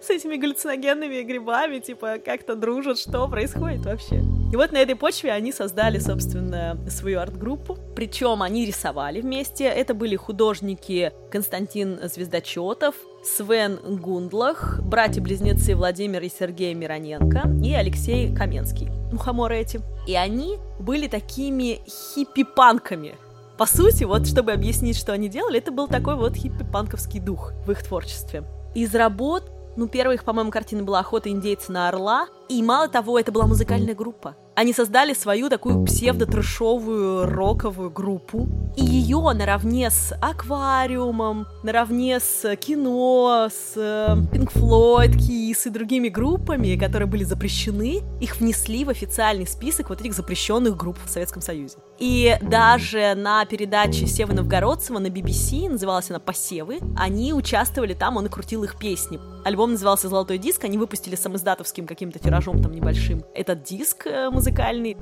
с 0.00 0.10
этими 0.10 0.36
галлюциногенными 0.36 1.22
грибами, 1.22 1.78
типа, 1.80 2.18
как-то 2.24 2.54
дружат, 2.56 2.98
что 2.98 3.28
происходит 3.28 3.84
вообще. 3.84 4.22
И 4.54 4.56
вот 4.56 4.70
на 4.70 4.78
этой 4.78 4.94
почве 4.94 5.32
они 5.32 5.50
создали, 5.50 5.98
собственно, 5.98 6.78
свою 6.88 7.18
арт-группу. 7.18 7.76
Причем 7.96 8.40
они 8.40 8.64
рисовали 8.64 9.20
вместе. 9.20 9.64
Это 9.64 9.94
были 9.94 10.14
художники 10.14 11.12
Константин 11.28 11.98
Звездочетов, 12.04 12.94
Свен 13.24 13.76
Гундлах, 13.76 14.80
братья-близнецы 14.80 15.74
Владимир 15.74 16.22
и 16.22 16.28
Сергей 16.28 16.72
Мироненко 16.74 17.50
и 17.64 17.72
Алексей 17.72 18.32
Каменский, 18.32 18.90
мухоморы 19.14 19.58
эти. 19.58 19.80
И 20.06 20.14
они 20.14 20.58
были 20.78 21.08
такими 21.08 21.80
хиппи-панками. 21.86 23.14
По 23.56 23.66
сути, 23.66 24.04
вот 24.04 24.26
чтобы 24.26 24.52
объяснить, 24.52 24.96
что 24.96 25.12
они 25.12 25.28
делали, 25.28 25.58
это 25.58 25.70
был 25.70 25.88
такой 25.88 26.16
вот 26.16 26.34
хиппи-панковский 26.34 27.20
дух 27.20 27.52
в 27.66 27.70
их 27.70 27.82
творчестве. 27.82 28.44
Из 28.74 28.94
работ, 28.94 29.50
ну, 29.76 29.88
первая 29.88 30.16
их, 30.16 30.24
по-моему, 30.24 30.50
картина 30.50 30.82
была 30.82 31.00
«Охота 31.00 31.30
индейца 31.30 31.72
на 31.72 31.88
орла», 31.88 32.26
и 32.48 32.62
мало 32.62 32.88
того, 32.88 33.18
это 33.18 33.32
была 33.32 33.46
музыкальная 33.46 33.94
группа. 33.94 34.36
Они 34.56 34.72
создали 34.72 35.14
свою 35.14 35.48
такую 35.48 35.84
псевдо-трешовую 35.84 37.26
роковую 37.26 37.90
группу, 37.90 38.48
и 38.76 38.84
ее 38.84 39.20
наравне 39.34 39.90
с 39.90 40.16
аквариумом, 40.20 41.46
наравне 41.64 42.20
с 42.20 42.54
кино, 42.56 43.48
с 43.50 43.76
Pink 43.76 44.52
Floyd, 44.52 45.16
Kiss 45.16 45.66
и 45.66 45.70
другими 45.70 46.08
группами, 46.08 46.76
которые 46.76 47.08
были 47.08 47.24
запрещены, 47.24 48.02
их 48.20 48.36
внесли 48.36 48.84
в 48.84 48.90
официальный 48.90 49.46
список 49.46 49.88
вот 49.88 50.00
этих 50.00 50.14
запрещенных 50.14 50.76
групп 50.76 50.98
в 51.04 51.10
Советском 51.10 51.42
Союзе. 51.42 51.76
И 51.98 52.36
даже 52.40 53.14
на 53.16 53.44
передаче 53.46 54.06
Севы 54.06 54.34
Новгородцева 54.34 54.98
на 54.98 55.08
BBC, 55.08 55.68
называлась 55.68 56.10
она 56.10 56.20
«Посевы», 56.20 56.78
они 56.96 57.32
участвовали 57.32 57.94
там, 57.94 58.16
он 58.16 58.26
и 58.26 58.28
крутил 58.28 58.64
их 58.64 58.78
песни. 58.78 59.20
Альбом 59.44 59.72
назывался 59.72 60.08
«Золотой 60.08 60.38
диск», 60.38 60.64
они 60.64 60.78
выпустили 60.78 61.16
самоиздатовским 61.16 61.86
каким-то 61.86 62.18
тиражом 62.18 62.62
там 62.62 62.72
небольшим 62.72 63.24
этот 63.34 63.62
диск 63.62 64.06
э, 64.06 64.30
музыкальный. 64.44 64.94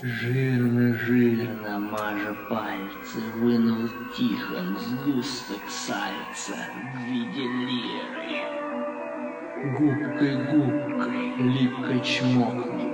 Жирно-жирно, 0.00 1.80
мажа 1.80 2.36
пальцы, 2.48 3.18
вынул 3.34 3.88
Тихон 4.16 4.78
сгусток 4.78 5.64
сальца 5.68 6.56
в 6.94 6.98
виде 7.10 7.42
лиры. 7.42 8.38
Губкой-губкой 9.76 11.18
липко 11.38 11.98
чмокнул, 12.04 12.92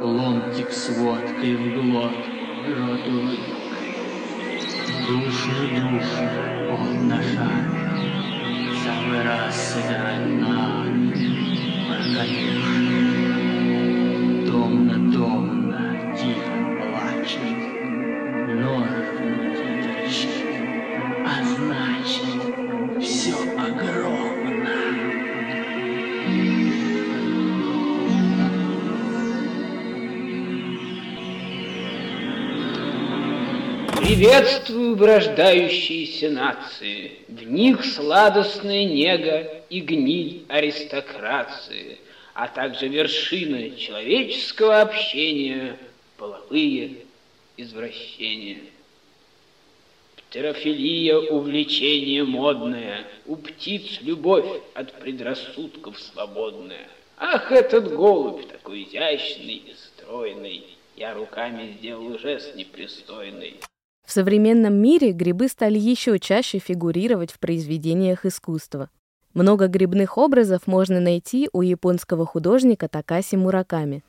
ломтик 0.00 0.70
с 0.70 0.88
водкой 0.96 1.56
в 1.56 1.74
глотку, 1.74 2.30
рот 2.74 3.06
улыбкой. 3.06 3.92
Душно-душно 5.06 6.30
он 6.70 7.08
нашарил, 7.08 8.74
самый 8.82 9.22
раз 9.22 9.74
сыграть 9.74 10.26
надо, 10.40 10.90
прокатившись. 11.86 13.11
Томно-томно, 14.72 16.16
тихо 16.16 16.54
плачет, 16.80 17.60
внутри 19.20 19.70
торчит, 19.82 20.46
а 21.26 21.44
значит, 21.44 22.40
все 23.04 23.36
огромно. 23.60 24.72
Приветствую 34.00 34.96
врождающиеся 34.96 36.30
нации, 36.30 37.12
В 37.28 37.42
них 37.44 37.84
сладостная 37.84 38.86
нега 38.86 39.64
и 39.68 39.80
гниль 39.80 40.46
аристократии, 40.48 41.98
А 42.34 42.48
также 42.48 42.88
вершина 42.88 43.76
человеческого 43.76 44.80
общения— 44.80 45.78
Половые 46.16 46.98
извращения. 47.56 48.60
Птерофилия— 50.16 51.18
увлечение 51.32 52.22
модное, 52.24 53.04
У 53.26 53.36
птиц 53.36 53.98
любовь 54.02 54.46
от 54.74 54.92
предрассудков 55.00 55.98
свободная. 55.98 56.88
Ах, 57.16 57.50
этот 57.52 57.94
голубь 57.94 58.46
такой 58.46 58.84
изящный 58.84 59.56
и 59.56 59.74
стройный, 59.74 60.64
Я 60.96 61.14
руками 61.14 61.76
сделал 61.78 62.18
жест 62.18 62.54
непристойный. 62.54 63.56
В 64.06 64.12
современном 64.12 64.74
мире 64.74 65.12
грибы 65.12 65.48
стали 65.48 65.78
еще 65.78 66.18
чаще 66.18 66.58
фигурировать 66.58 67.32
в 67.32 67.38
произведениях 67.38 68.24
искусства. 68.24 68.90
Много 69.34 69.66
грибных 69.66 70.18
образов 70.18 70.66
можно 70.66 71.00
найти 71.00 71.48
у 71.54 71.62
японского 71.62 72.26
художника 72.26 72.86
Такаси 72.86 73.36
Мураками. 73.36 74.04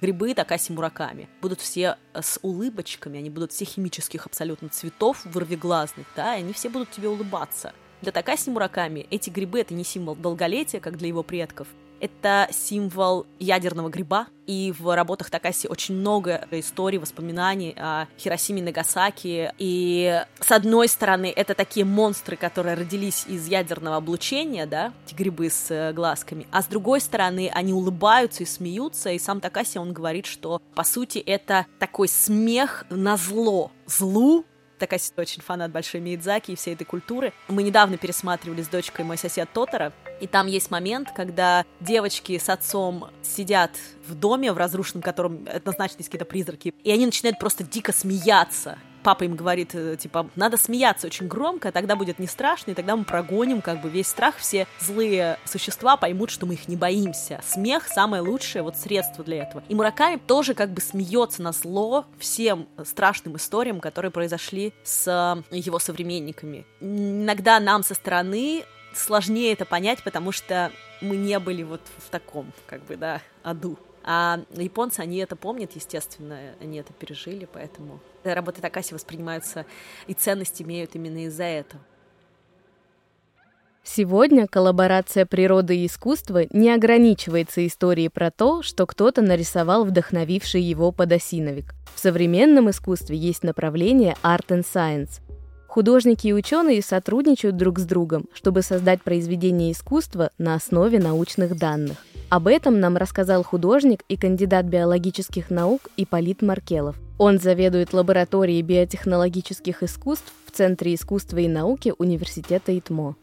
Грибы 0.00 0.32
Такаси 0.34 0.72
Мураками 0.72 1.28
будут 1.42 1.60
все 1.60 1.96
э, 2.14 2.22
с 2.22 2.38
улыбочками, 2.42 3.18
они 3.18 3.28
будут 3.28 3.50
все 3.50 3.64
химических 3.64 4.26
абсолютно 4.26 4.68
цветов, 4.68 5.24
вырвиглазных, 5.24 6.06
да, 6.14 6.36
и 6.36 6.42
они 6.42 6.52
все 6.52 6.68
будут 6.68 6.92
тебе 6.92 7.08
улыбаться. 7.08 7.72
Для 8.02 8.12
Такаси 8.12 8.50
Мураками 8.50 9.08
эти 9.10 9.30
грибы— 9.30 9.58
это 9.60 9.74
не 9.74 9.82
символ 9.82 10.14
долголетия, 10.14 10.78
как 10.78 10.96
для 10.96 11.08
его 11.08 11.24
предков, 11.24 11.66
это 12.00 12.48
символ 12.50 13.26
ядерного 13.38 13.88
гриба, 13.88 14.26
и 14.46 14.72
в 14.78 14.94
работах 14.96 15.28
Такаси 15.28 15.68
очень 15.68 15.94
много 15.94 16.46
историй, 16.50 16.98
воспоминаний 16.98 17.74
о 17.76 18.06
Хиросиме 18.18 18.62
Нагасаки. 18.62 19.52
И 19.58 20.24
с 20.40 20.50
одной 20.50 20.88
стороны, 20.88 21.30
это 21.34 21.54
такие 21.54 21.84
монстры, 21.84 22.36
которые 22.36 22.74
родились 22.74 23.26
из 23.28 23.46
ядерного 23.46 23.96
облучения, 23.96 24.66
да, 24.66 24.92
эти 25.06 25.14
грибы 25.14 25.50
с 25.50 25.70
э, 25.70 25.92
глазками, 25.92 26.46
а 26.50 26.62
с 26.62 26.66
другой 26.66 27.00
стороны, 27.00 27.50
они 27.52 27.74
улыбаются 27.74 28.42
и 28.42 28.46
смеются, 28.46 29.10
и 29.10 29.18
сам 29.18 29.40
Такаси, 29.40 29.78
он 29.78 29.92
говорит, 29.92 30.24
что, 30.24 30.62
по 30.74 30.84
сути, 30.84 31.18
это 31.18 31.66
такой 31.78 32.08
смех 32.08 32.86
на 32.88 33.18
зло, 33.18 33.70
злу, 33.86 34.46
Такаси 34.78 35.12
очень 35.16 35.42
фанат 35.42 35.70
Большой 35.70 36.00
Миядзаки 36.00 36.52
и 36.52 36.56
всей 36.56 36.74
этой 36.74 36.84
культуры. 36.84 37.32
Мы 37.48 37.62
недавно 37.62 37.96
пересматривали 37.96 38.62
с 38.62 38.68
дочкой 38.68 39.04
«Мой 39.04 39.18
сосед 39.18 39.48
Тотора», 39.52 39.92
и 40.20 40.26
там 40.26 40.46
есть 40.46 40.70
момент, 40.70 41.10
когда 41.14 41.64
девочки 41.80 42.38
с 42.38 42.48
отцом 42.48 43.10
сидят 43.22 43.72
в 44.06 44.14
доме, 44.14 44.52
в 44.52 44.58
разрушенном 44.58 45.02
котором 45.02 45.46
однозначно 45.52 45.98
есть 45.98 46.08
какие-то 46.08 46.24
призраки, 46.24 46.74
и 46.82 46.90
они 46.90 47.06
начинают 47.06 47.38
просто 47.38 47.64
дико 47.64 47.92
смеяться. 47.92 48.78
Папа 49.02 49.24
им 49.24 49.36
говорит, 49.36 49.74
э, 49.74 49.96
типа, 49.96 50.28
надо 50.36 50.56
смеяться 50.56 51.06
очень 51.06 51.28
громко, 51.28 51.72
тогда 51.72 51.96
будет 51.96 52.18
не 52.18 52.26
страшно, 52.26 52.72
и 52.72 52.74
тогда 52.74 52.96
мы 52.96 53.04
прогоним 53.04 53.62
как 53.62 53.80
бы 53.80 53.88
весь 53.88 54.08
страх, 54.08 54.36
все 54.36 54.66
злые 54.80 55.38
существа 55.44 55.96
поймут, 55.96 56.30
что 56.30 56.46
мы 56.46 56.54
их 56.54 56.68
не 56.68 56.76
боимся. 56.76 57.40
Смех— 57.44 57.86
самое 57.88 58.22
лучшее 58.22 58.62
вот 58.62 58.76
средство 58.76 59.24
для 59.24 59.42
этого. 59.44 59.62
И 59.68 59.74
Мураками 59.74 60.16
тоже 60.16 60.54
как 60.54 60.70
бы 60.70 60.80
смеется 60.80 61.42
на 61.42 61.52
зло 61.52 62.06
всем 62.18 62.68
страшным 62.84 63.36
историям, 63.36 63.80
которые 63.80 64.10
произошли 64.10 64.72
с 64.82 65.44
его 65.50 65.78
современниками. 65.78 66.66
Иногда 66.80 67.60
нам 67.60 67.82
со 67.82 67.94
стороны 67.94 68.64
сложнее 68.94 69.52
это 69.52 69.64
понять, 69.64 70.02
потому 70.02 70.32
что 70.32 70.72
мы 71.00 71.16
не 71.16 71.38
были 71.38 71.62
вот 71.62 71.80
в 71.98 72.10
таком, 72.10 72.52
как 72.66 72.84
бы, 72.84 72.96
да, 72.96 73.20
аду. 73.42 73.78
А 74.10 74.40
японцы, 74.54 75.00
они 75.00 75.18
это 75.18 75.36
помнят, 75.36 75.72
естественно, 75.74 76.38
они 76.62 76.78
это 76.78 76.94
пережили, 76.94 77.46
поэтому 77.52 78.00
работы 78.24 78.62
Такаси 78.62 78.94
воспринимаются 78.94 79.66
и 80.06 80.14
ценность 80.14 80.62
имеют 80.62 80.94
именно 80.94 81.26
из-за 81.26 81.44
этого. 81.44 81.82
Сегодня 83.84 84.46
коллаборация 84.46 85.26
природы 85.26 85.76
и 85.76 85.86
искусства 85.86 86.44
не 86.50 86.70
ограничивается 86.70 87.66
историей 87.66 88.08
про 88.08 88.30
то, 88.30 88.62
что 88.62 88.86
кто-то 88.86 89.20
нарисовал 89.20 89.84
вдохновивший 89.84 90.62
его 90.62 90.90
подосиновик. 90.90 91.74
В 91.94 92.00
современном 92.00 92.70
искусстве 92.70 93.18
есть 93.18 93.42
направление 93.42 94.16
Art 94.22 94.46
and 94.48 94.64
Science. 94.64 95.20
Художники 95.78 96.26
и 96.26 96.32
ученые 96.32 96.82
сотрудничают 96.82 97.56
друг 97.56 97.78
с 97.78 97.84
другом, 97.84 98.24
чтобы 98.34 98.62
создать 98.62 99.00
произведение 99.00 99.70
искусства 99.70 100.32
на 100.36 100.56
основе 100.56 100.98
научных 100.98 101.56
данных. 101.56 102.04
Об 102.30 102.48
этом 102.48 102.80
нам 102.80 102.96
рассказал 102.96 103.44
художник 103.44 104.02
и 104.08 104.16
кандидат 104.16 104.66
биологических 104.66 105.50
наук 105.50 105.82
Ипполит 105.96 106.42
Маркелов. 106.42 106.96
Он 107.16 107.38
заведует 107.38 107.92
лабораторией 107.92 108.62
биотехнологических 108.62 109.84
искусств 109.84 110.32
в 110.46 110.50
Центре 110.50 110.96
искусства 110.96 111.38
и 111.38 111.46
науки 111.46 111.94
Университета 111.96 112.76
ИТМО. 112.76 113.14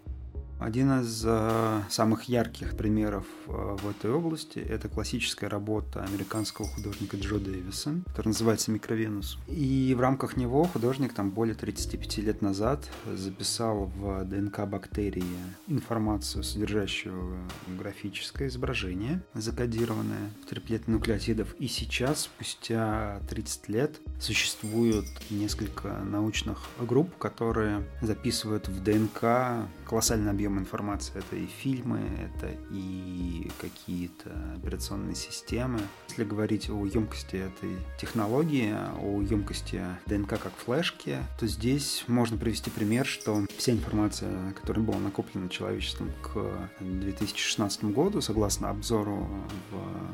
Один 0.60 1.02
из 1.02 1.22
э, 1.26 1.82
самых 1.89 2.24
ярких 2.24 2.78
примеров 2.78 3.26
э, 3.48 3.52
в 3.52 3.89
этой 3.89 4.10
области– 4.10 4.60
это 4.70 4.88
классическая 4.88 5.50
работа 5.50 6.02
американского 6.04 6.65
художника 6.65 7.18
Джо 7.18 7.39
Дэвиса, 7.39 7.96
которая 8.08 8.32
называется 8.32 8.72
«Микровенус». 8.72 9.38
И 9.48 9.94
в 9.96 10.00
рамках 10.00 10.38
него 10.38 10.63
художник 10.63 11.13
там 11.13 11.32
более 11.32 11.56
35 11.56 12.18
лет 12.20 12.41
назад 12.41 12.89
записал 13.13 13.91
в 13.98 14.24
ДНК 14.24 14.62
бактерии 14.65 15.24
информацию, 15.68 16.44
содержащую 16.44 17.38
графическое 17.78 18.48
изображение, 18.48 19.22
закодированное 19.34 20.32
в 20.41 20.50
триплет 20.50 20.88
нуклеотидов. 20.88 21.54
И 21.60 21.68
сейчас, 21.68 22.22
спустя 22.22 23.20
30 23.30 23.70
лет, 23.70 24.00
существует 24.22 25.06
несколько 25.30 25.89
научных 25.89 26.70
групп, 26.80 27.18
которые 27.18 27.86
записывают 28.02 28.70
в 28.70 28.82
ДНК 28.82 29.68
колоссальный 29.86 30.32
объем 30.32 30.44
объем 30.45 30.60
информации. 30.60 31.13
Это 31.17 31.36
и 31.36 31.47
фильмы, 31.47 32.01
это 32.19 32.55
и 32.71 33.49
какие-то 33.60 34.31
операционные 34.58 35.15
системы. 35.15 35.79
Если 36.10 36.23
говорить 36.23 36.69
о 36.69 36.86
емкости 36.86 37.38
этой 37.38 37.77
технологии, 37.99 38.73
о 38.99 39.21
емкости 39.21 39.81
ДНК 40.05 40.39
как 40.39 40.53
флешки, 40.55 41.17
то 41.39 41.47
здесь 41.47 42.03
можно 42.08 42.38
привести 42.38 42.69
пример, 42.69 43.05
что 43.05 43.44
вся 43.58 43.72
информация, 43.72 44.52
которая 44.54 44.84
была 44.84 45.00
накоплена 45.00 45.50
человечеством 45.50 46.12
к 46.22 46.70
2016 46.80 47.86
году, 47.86 48.22
согласно 48.22 48.70
обзору 48.70 49.28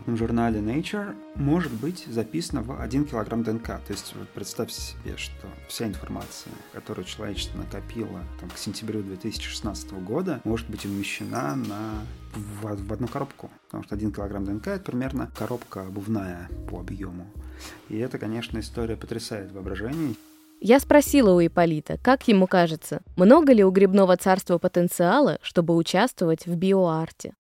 в 0.05 0.15
журнале 0.15 0.59
Nature, 0.59 1.15
может 1.35 1.71
быть 1.73 2.05
записана 2.07 2.61
в 2.61 2.79
1 2.81 3.05
килограмм 3.05 3.43
ДНК. 3.43 3.67
То 3.67 3.91
есть 3.91 4.13
вот 4.15 4.29
представьте 4.29 4.81
себе, 4.81 5.17
что 5.17 5.47
вся 5.67 5.87
информация, 5.87 6.53
которую 6.73 7.05
человечество 7.05 7.57
накопило 7.57 8.21
там, 8.39 8.49
к 8.49 8.57
сентябрю 8.57 9.01
2016 9.03 9.91
года, 9.93 10.41
может 10.43 10.69
быть 10.69 10.85
умещена 10.85 11.55
на, 11.55 12.05
в, 12.35 12.87
в 12.87 12.93
одну 12.93 13.07
коробку. 13.07 13.49
Потому 13.67 13.83
что 13.83 13.95
один 13.95 14.11
килограмм 14.11 14.45
ДНК 14.45 14.67
это 14.67 14.83
примерно 14.83 15.31
коробка 15.35 15.87
обувная 15.87 16.49
по 16.69 16.79
объему. 16.79 17.27
И 17.89 17.97
это, 17.97 18.17
конечно, 18.17 18.59
история 18.59 18.95
потрясает 18.95 19.51
воображение. 19.51 20.15
Я 20.63 20.79
спросила 20.79 21.33
у 21.33 21.43
Иполита, 21.43 21.97
как 22.03 22.27
ему 22.27 22.45
кажется, 22.45 23.01
много 23.15 23.51
ли 23.51 23.63
у 23.63 23.71
грибного 23.71 24.15
царства 24.15 24.59
потенциала, 24.59 25.39
чтобы 25.41 25.75
участвовать 25.75 26.45
в 26.45 26.55
биоарте? 26.55 27.33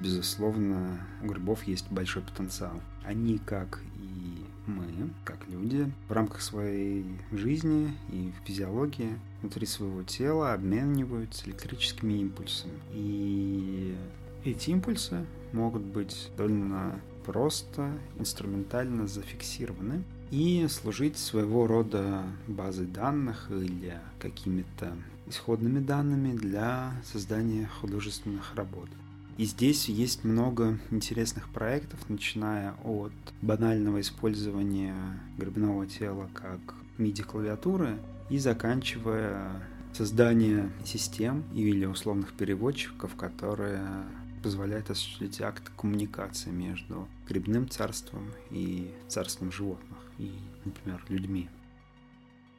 Безусловно, 0.00 1.00
у 1.24 1.26
грибов 1.26 1.64
есть 1.64 1.90
большой 1.90 2.22
потенциал. 2.22 2.80
Они, 3.04 3.38
как 3.38 3.80
и 3.96 4.44
мы, 4.64 5.10
как 5.24 5.38
люди, 5.48 5.90
в 6.08 6.12
рамках 6.12 6.42
своей 6.42 7.04
жизни 7.32 7.92
и 8.10 8.32
физиологии 8.44 9.18
внутри 9.40 9.66
своего 9.66 10.04
тела 10.04 10.52
обмениваются 10.52 11.48
электрическими 11.48 12.12
импульсами. 12.12 12.78
И 12.92 13.96
эти 14.44 14.70
импульсы 14.70 15.26
могут 15.52 15.82
быть 15.82 16.30
довольно 16.36 17.00
просто, 17.26 17.90
инструментально 18.20 19.08
зафиксированы 19.08 20.04
и 20.30 20.66
служить 20.68 21.18
своего 21.18 21.66
рода 21.66 22.24
базой 22.46 22.86
данных 22.86 23.50
или 23.50 23.98
какими-то 24.18 24.96
исходными 25.26 25.80
данными 25.80 26.36
для 26.36 26.92
создания 27.04 27.68
художественных 27.80 28.54
работ. 28.54 28.88
И 29.36 29.44
здесь 29.44 29.88
есть 29.88 30.24
много 30.24 30.78
интересных 30.90 31.48
проектов, 31.48 31.98
начиная 32.08 32.74
от 32.84 33.12
банального 33.40 34.00
использования 34.00 34.94
грибного 35.38 35.86
тела 35.86 36.28
как 36.34 36.60
MIDI-клавиатуры 36.98 37.98
и 38.28 38.38
заканчивая 38.38 39.62
создание 39.94 40.70
систем 40.84 41.44
или 41.54 41.86
условных 41.86 42.34
переводчиков, 42.34 43.14
которые 43.16 44.04
позволяют 44.42 44.90
осуществить 44.90 45.40
акт 45.40 45.70
коммуникации 45.76 46.50
между 46.50 47.08
грибным 47.28 47.68
царством 47.68 48.30
и 48.50 48.90
царством 49.08 49.52
животных, 49.52 49.98
и, 50.20 50.30
например, 50.64 51.02
людьми. 51.08 51.48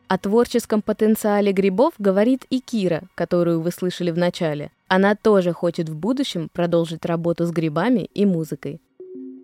О 0.08 0.17
творческом 0.17 0.82
потенциале 0.82 1.54
грибов 1.54 1.93
говорит 1.97 2.45
и 2.50 2.60
Кира, 2.60 3.04
которую 3.15 3.62
вы 3.62 3.71
слышали 3.71 4.12
в 4.12 4.17
начале. 4.17 4.71
Она 4.89 5.15
тоже 5.15 5.54
хочет 5.54 5.88
в 5.88 5.95
будущем 5.95 6.50
продолжить 6.52 7.06
работу 7.06 7.45
с 7.45 7.52
грибами 7.52 8.10
и 8.13 8.26
музыкой. 8.26 8.82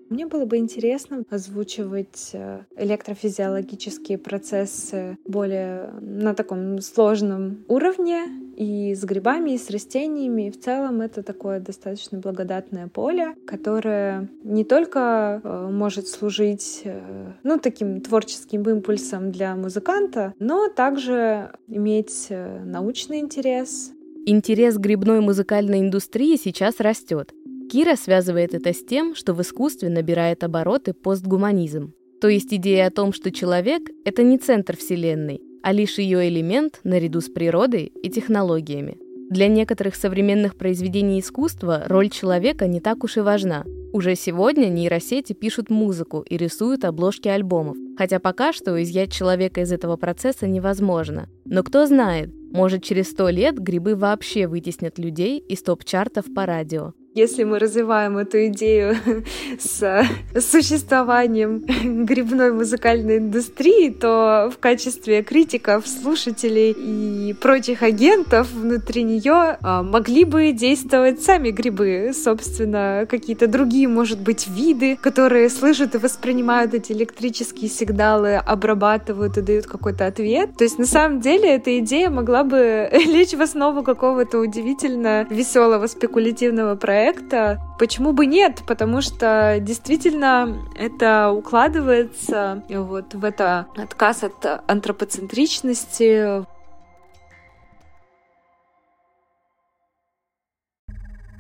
Мне 0.10 0.26
было 0.26 0.46
бы 0.46 0.58
интересно 0.58 1.24
озвучивать 1.30 2.30
э, 2.34 2.62
электрофизиологические 2.78 4.18
процессы 4.18 5.18
более 5.26 5.92
на 6.00 6.34
таком 6.34 6.80
сложном 6.80 7.66
уровне 7.68 8.26
и 8.56 8.96
с 8.96 9.04
грибами, 9.04 9.52
и 9.52 9.58
с 9.58 9.70
растениями. 9.70 10.48
И 10.48 10.52
в 10.52 10.60
целом 10.60 11.02
это 11.02 11.24
такое 11.24 11.60
достаточно 11.60 12.20
благодатное 12.20 12.88
поле, 12.88 13.36
которое 13.46 14.30
не 14.44 14.64
только 14.64 15.42
э, 15.44 15.70
может 15.70 16.08
служить 16.08 16.82
э, 16.86 17.34
ну, 17.44 17.60
таким 17.60 18.00
творческим 18.00 18.64
импульсом 18.64 19.32
для 19.32 19.56
музыканта, 19.56 20.34
но 20.40 20.70
также 20.70 21.52
иметь 21.68 22.28
научный 22.30 23.20
интерес, 23.20 23.92
Интерес 24.30 24.78
грибной 24.78 25.22
музыкальной 25.22 25.80
индустрии 25.80 26.36
сейчас 26.36 26.82
растет. 26.82 27.32
Кира 27.70 27.96
связывает 27.98 28.54
это 28.54 28.72
с 28.72 28.82
тем, 28.84 29.14
что 29.14 29.34
в 29.34 29.42
искусстве 29.42 29.90
набирает 29.90 30.44
обороты 30.44 30.94
постгуманизм. 30.94 31.94
То 32.22 32.30
есть 32.30 32.54
идея 32.54 32.88
о 32.88 32.92
том, 32.92 33.12
что 33.12 33.30
человек— 33.30 33.84
это 34.06 34.24
не 34.24 34.38
центр 34.38 34.78
Вселенной, 34.78 35.42
а 35.64 35.74
лишь 35.74 35.98
ее 35.98 36.30
элемент 36.30 36.80
наряду 36.84 37.20
с 37.20 37.30
природой 37.30 37.92
и 38.02 38.10
технологиями. 38.10 38.98
Для 39.30 39.50
некоторых 39.50 39.96
современных 39.96 40.56
произведений 40.56 41.20
искусства 41.20 41.84
роль 41.88 42.10
человека 42.10 42.68
не 42.68 42.80
так 42.80 43.04
уж 43.04 43.18
и 43.18 43.20
важна. 43.20 43.66
Уже 43.92 44.16
сегодня 44.16 44.68
нейросети 44.68 45.34
пишут 45.34 45.70
музыку 45.70 46.22
и 46.22 46.38
рисуют 46.38 46.86
обложки 46.86 47.28
альбомов, 47.28 47.76
хотя 47.98 48.20
пока 48.20 48.54
что 48.54 48.82
изъять 48.82 49.12
человека 49.12 49.62
из 49.62 49.74
этого 49.74 49.98
процесса 49.98 50.48
невозможно. 50.48 51.28
Но 51.44 51.64
кто 51.64 51.86
знает, 51.86 52.30
может 52.52 52.84
через 52.84 53.12
сто 53.12 53.28
лет 53.28 53.60
грибы 53.60 53.96
вообще 53.96 54.48
вытеснят 54.48 54.98
людей 54.98 55.40
из 55.40 55.62
топ-чартов 55.62 56.34
по 56.34 56.46
радио. 56.46 56.94
Если 57.18 57.46
мы 57.46 57.58
развиваем 57.58 58.20
эту 58.20 58.46
идею 58.46 58.96
с 59.60 60.06
существованием 60.40 62.06
грибной 62.06 62.52
музыкальной 62.52 63.18
индустрии, 63.18 63.90
то 63.90 64.52
в 64.54 64.60
качестве 64.60 65.24
критиков, 65.24 65.88
слушателей 65.88 66.76
и 66.78 67.34
прочих 67.34 67.82
агентов 67.82 68.52
внутри 68.52 69.02
нее 69.02 69.58
а, 69.64 69.82
могли 69.82 70.26
бы 70.26 70.52
действовать 70.52 71.24
сами 71.24 71.50
грибы, 71.50 72.12
собственно, 72.14 73.08
какие-то 73.10 73.48
другие, 73.48 73.88
может 73.88 74.20
быть, 74.20 74.48
виды, 74.48 74.96
которые 74.96 75.50
слышат 75.50 75.96
и 75.96 75.98
воспринимают 75.98 76.76
эти 76.76 76.92
электрические 76.92 77.72
сигналы, 77.72 78.36
обрабатывают 78.36 79.40
и 79.40 79.42
дают 79.42 79.66
какой-то 79.66 80.06
ответ. 80.06 80.56
То 80.56 80.66
есть, 80.66 80.78
на 80.78 80.86
самом 80.86 81.20
деле, 81.22 81.56
эта 81.56 81.80
идея 81.80 82.12
могла 82.12 82.44
бы 82.44 82.92
лечь 83.08 83.34
в 83.34 83.42
основу 83.42 83.82
какого-то 83.82 84.38
удивительно 84.38 85.26
веселого 85.32 85.88
спекулятивного 85.88 86.76
проекта, 86.76 87.07
проекта. 87.08 87.62
Почему 87.80 88.14
бы 88.14 88.26
нет? 88.26 88.64
Потому 88.68 89.02
что 89.02 89.58
действительно 89.62 90.58
это 90.76 91.32
укладывается 91.32 92.64
вот 92.70 93.14
в 93.14 93.24
это 93.24 93.68
отказ 93.76 94.24
от 94.24 94.64
антропоцентричности, 94.68 96.46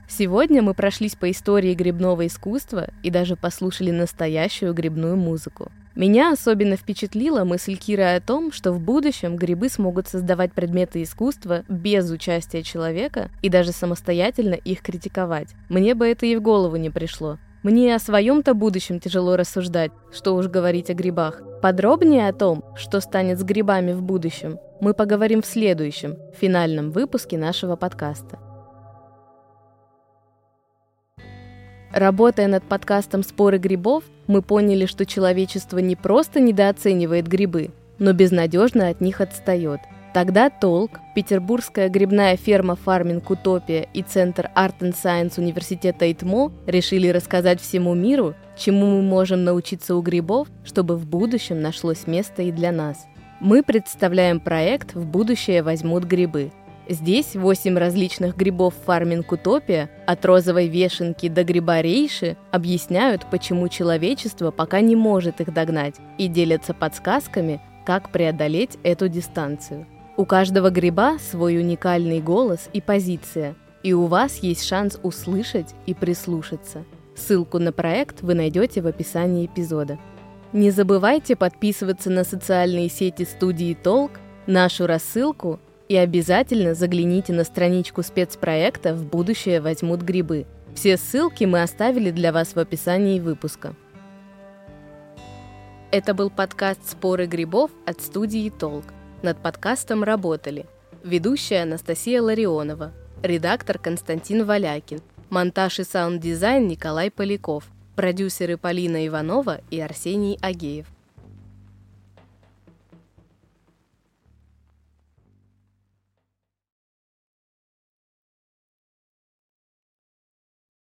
Сегодня 0.09 0.61
мы 0.61 0.73
прошлись 0.73 1.15
по 1.15 1.29
истории 1.29 1.75
грибного 1.75 2.25
искусства 2.25 2.87
и 3.03 3.11
даже 3.11 3.35
послушали 3.35 3.91
настоящую 3.91 4.73
грибную 4.73 5.17
музыку. 5.17 5.69
Меня 5.97 6.31
особенно 6.31 6.75
впечатлила 6.75 7.43
мысль 7.43 7.75
Киры 7.75 8.03
о 8.03 8.21
том, 8.21 8.51
что 8.51 8.71
в 8.71 8.79
будущем 8.79 9.35
грибы 9.35 9.67
смогут 9.67 10.07
создавать 10.07 10.53
предметы 10.53 11.01
искусства 11.01 11.63
без 11.67 12.11
участия 12.11 12.61
человека 12.61 13.31
и 13.41 13.49
даже 13.49 13.71
самостоятельно 13.71 14.53
их 14.53 14.83
критиковать. 14.83 15.55
Мне 15.69 15.95
бы 15.95 16.05
это 16.07 16.27
и 16.27 16.35
в 16.35 16.41
голову 16.43 16.75
не 16.75 16.91
пришло. 16.91 17.39
Мне 17.63 17.95
о 17.95 17.99
своем-то 17.99 18.53
будущем 18.53 18.99
тяжело 18.99 19.35
рассуждать, 19.35 19.91
что 20.13 20.35
уж 20.35 20.45
говорить 20.45 20.91
о 20.91 20.93
грибах. 20.93 21.41
Подробнее 21.63 22.29
о 22.29 22.33
том, 22.33 22.63
что 22.75 22.99
станет 22.99 23.39
с 23.39 23.43
грибами 23.43 23.91
в 23.91 24.03
будущем, 24.03 24.59
мы 24.79 24.93
поговорим 24.93 25.41
в 25.41 25.47
следующем, 25.47 26.15
финальном 26.39 26.91
выпуске 26.91 27.39
нашего 27.39 27.75
подкаста. 27.75 28.46
Работая 31.97 32.45
над 32.47 32.63
подкастом 32.63 33.23
«Споры 33.23 33.57
грибов», 33.57 34.03
мы 34.27 34.43
поняли, 34.43 34.85
что 34.85 35.07
человечество 35.07 35.79
не 35.79 35.95
просто 35.95 36.39
недооценивает 36.39 37.27
грибы, 37.27 37.71
но 37.97 38.13
безнадежно 38.13 38.89
от 38.89 39.01
них 39.01 39.19
отстает. 39.19 39.79
Тогда 40.13 40.51
Толк, 40.51 40.99
петербургская 41.15 41.89
грибная 41.89 42.37
ферма 42.37 42.75
«Фарминг 42.75 43.27
Утопия» 43.31 43.87
и 43.95 44.03
Центр 44.03 44.51
Art 44.55 44.75
and 44.81 44.93
Science 44.93 45.39
университета 45.39 46.11
ИТМО 46.11 46.51
решили 46.67 47.07
рассказать 47.07 47.59
всему 47.59 47.95
миру, 47.95 48.35
чему 48.55 48.85
мы 48.85 49.01
можем 49.01 49.43
научиться 49.43 49.95
у 49.95 50.01
грибов, 50.03 50.49
чтобы 50.63 50.97
в 50.97 51.07
будущем 51.07 51.63
нашлось 51.63 52.05
место 52.05 52.43
и 52.43 52.51
для 52.51 52.71
нас. 52.71 53.07
Мы 53.39 53.63
представляем 53.63 54.39
проект 54.39 54.93
«В 54.93 55.03
будущее 55.03 55.63
возьмут 55.63 56.03
грибы», 56.03 56.51
Здесь 56.89 57.35
восемь 57.35 57.77
различных 57.77 58.37
грибов 58.37 58.73
фарминг 58.85 59.29
Утопия, 59.33 59.89
от 60.05 60.23
розовой 60.25 60.67
вешенки 60.69 61.27
до 61.27 61.43
гриба 61.43 61.81
рейши, 61.81 62.37
объясняют, 62.51 63.25
почему 63.29 63.67
человечество 63.67 64.51
пока 64.51 64.79
не 64.79 64.95
может 64.95 65.41
их 65.41 65.53
догнать, 65.53 65.95
и 66.17 66.27
делятся 66.27 66.73
подсказками, 66.73 67.61
как 67.85 68.11
преодолеть 68.11 68.77
эту 68.83 69.09
дистанцию. 69.09 69.85
У 70.15 70.25
каждого 70.25 70.69
гриба 70.69 71.17
свой 71.19 71.59
уникальный 71.59 72.21
голос 72.21 72.69
и 72.71 72.79
позиция, 72.79 73.55
и 73.83 73.91
у 73.91 74.05
вас 74.05 74.37
есть 74.37 74.63
шанс 74.63 74.97
услышать 75.03 75.75
и 75.87 75.93
прислушаться. 75.93 76.85
Ссылку 77.15 77.59
на 77.59 77.73
проект 77.73 78.21
вы 78.21 78.33
найдете 78.33 78.81
в 78.81 78.87
описании 78.87 79.45
эпизода. 79.45 79.99
Не 80.53 80.71
забывайте 80.71 81.35
подписываться 81.35 82.09
на 82.09 82.23
социальные 82.23 82.89
сети 82.89 83.23
студии 83.25 83.73
Толк, 83.73 84.11
нашу 84.45 84.87
рассылку 84.87 85.59
и 85.89 85.95
обязательно 85.95 86.73
загляните 86.73 87.33
на 87.33 87.43
страничку 87.43 88.03
спецпроекта 88.03 88.93
«В 88.93 89.05
будущее 89.05 89.61
возьмут 89.61 90.01
грибы». 90.01 90.45
Все 90.75 90.97
ссылки 90.97 91.45
мы 91.45 91.63
оставили 91.63 92.11
для 92.11 92.31
вас 92.31 92.53
в 92.53 92.59
описании 92.59 93.19
выпуска. 93.19 93.73
Это 95.89 96.13
был 96.13 96.29
подкаст 96.29 96.87
«Споры 96.89 97.25
грибов» 97.25 97.71
от 97.85 98.01
студии 98.01 98.49
«Толк». 98.49 98.85
Над 99.23 99.41
подкастом 99.41 100.03
работали 100.03 100.65
ведущая 101.03 101.63
Анастасия 101.63 102.21
Ларионова, 102.21 102.91
редактор 103.23 103.79
Константин 103.79 104.45
Валякин, 104.45 104.99
монтаж 105.29 105.79
и 105.79 105.83
саунд-дизайн 105.83 106.67
Николай 106.67 107.09
Поляков, 107.09 107.63
продюсеры 107.95 108.57
Полина 108.57 109.07
Иванова 109.07 109.61
и 109.71 109.79
Арсений 109.79 110.37
Агеев. 110.41 110.87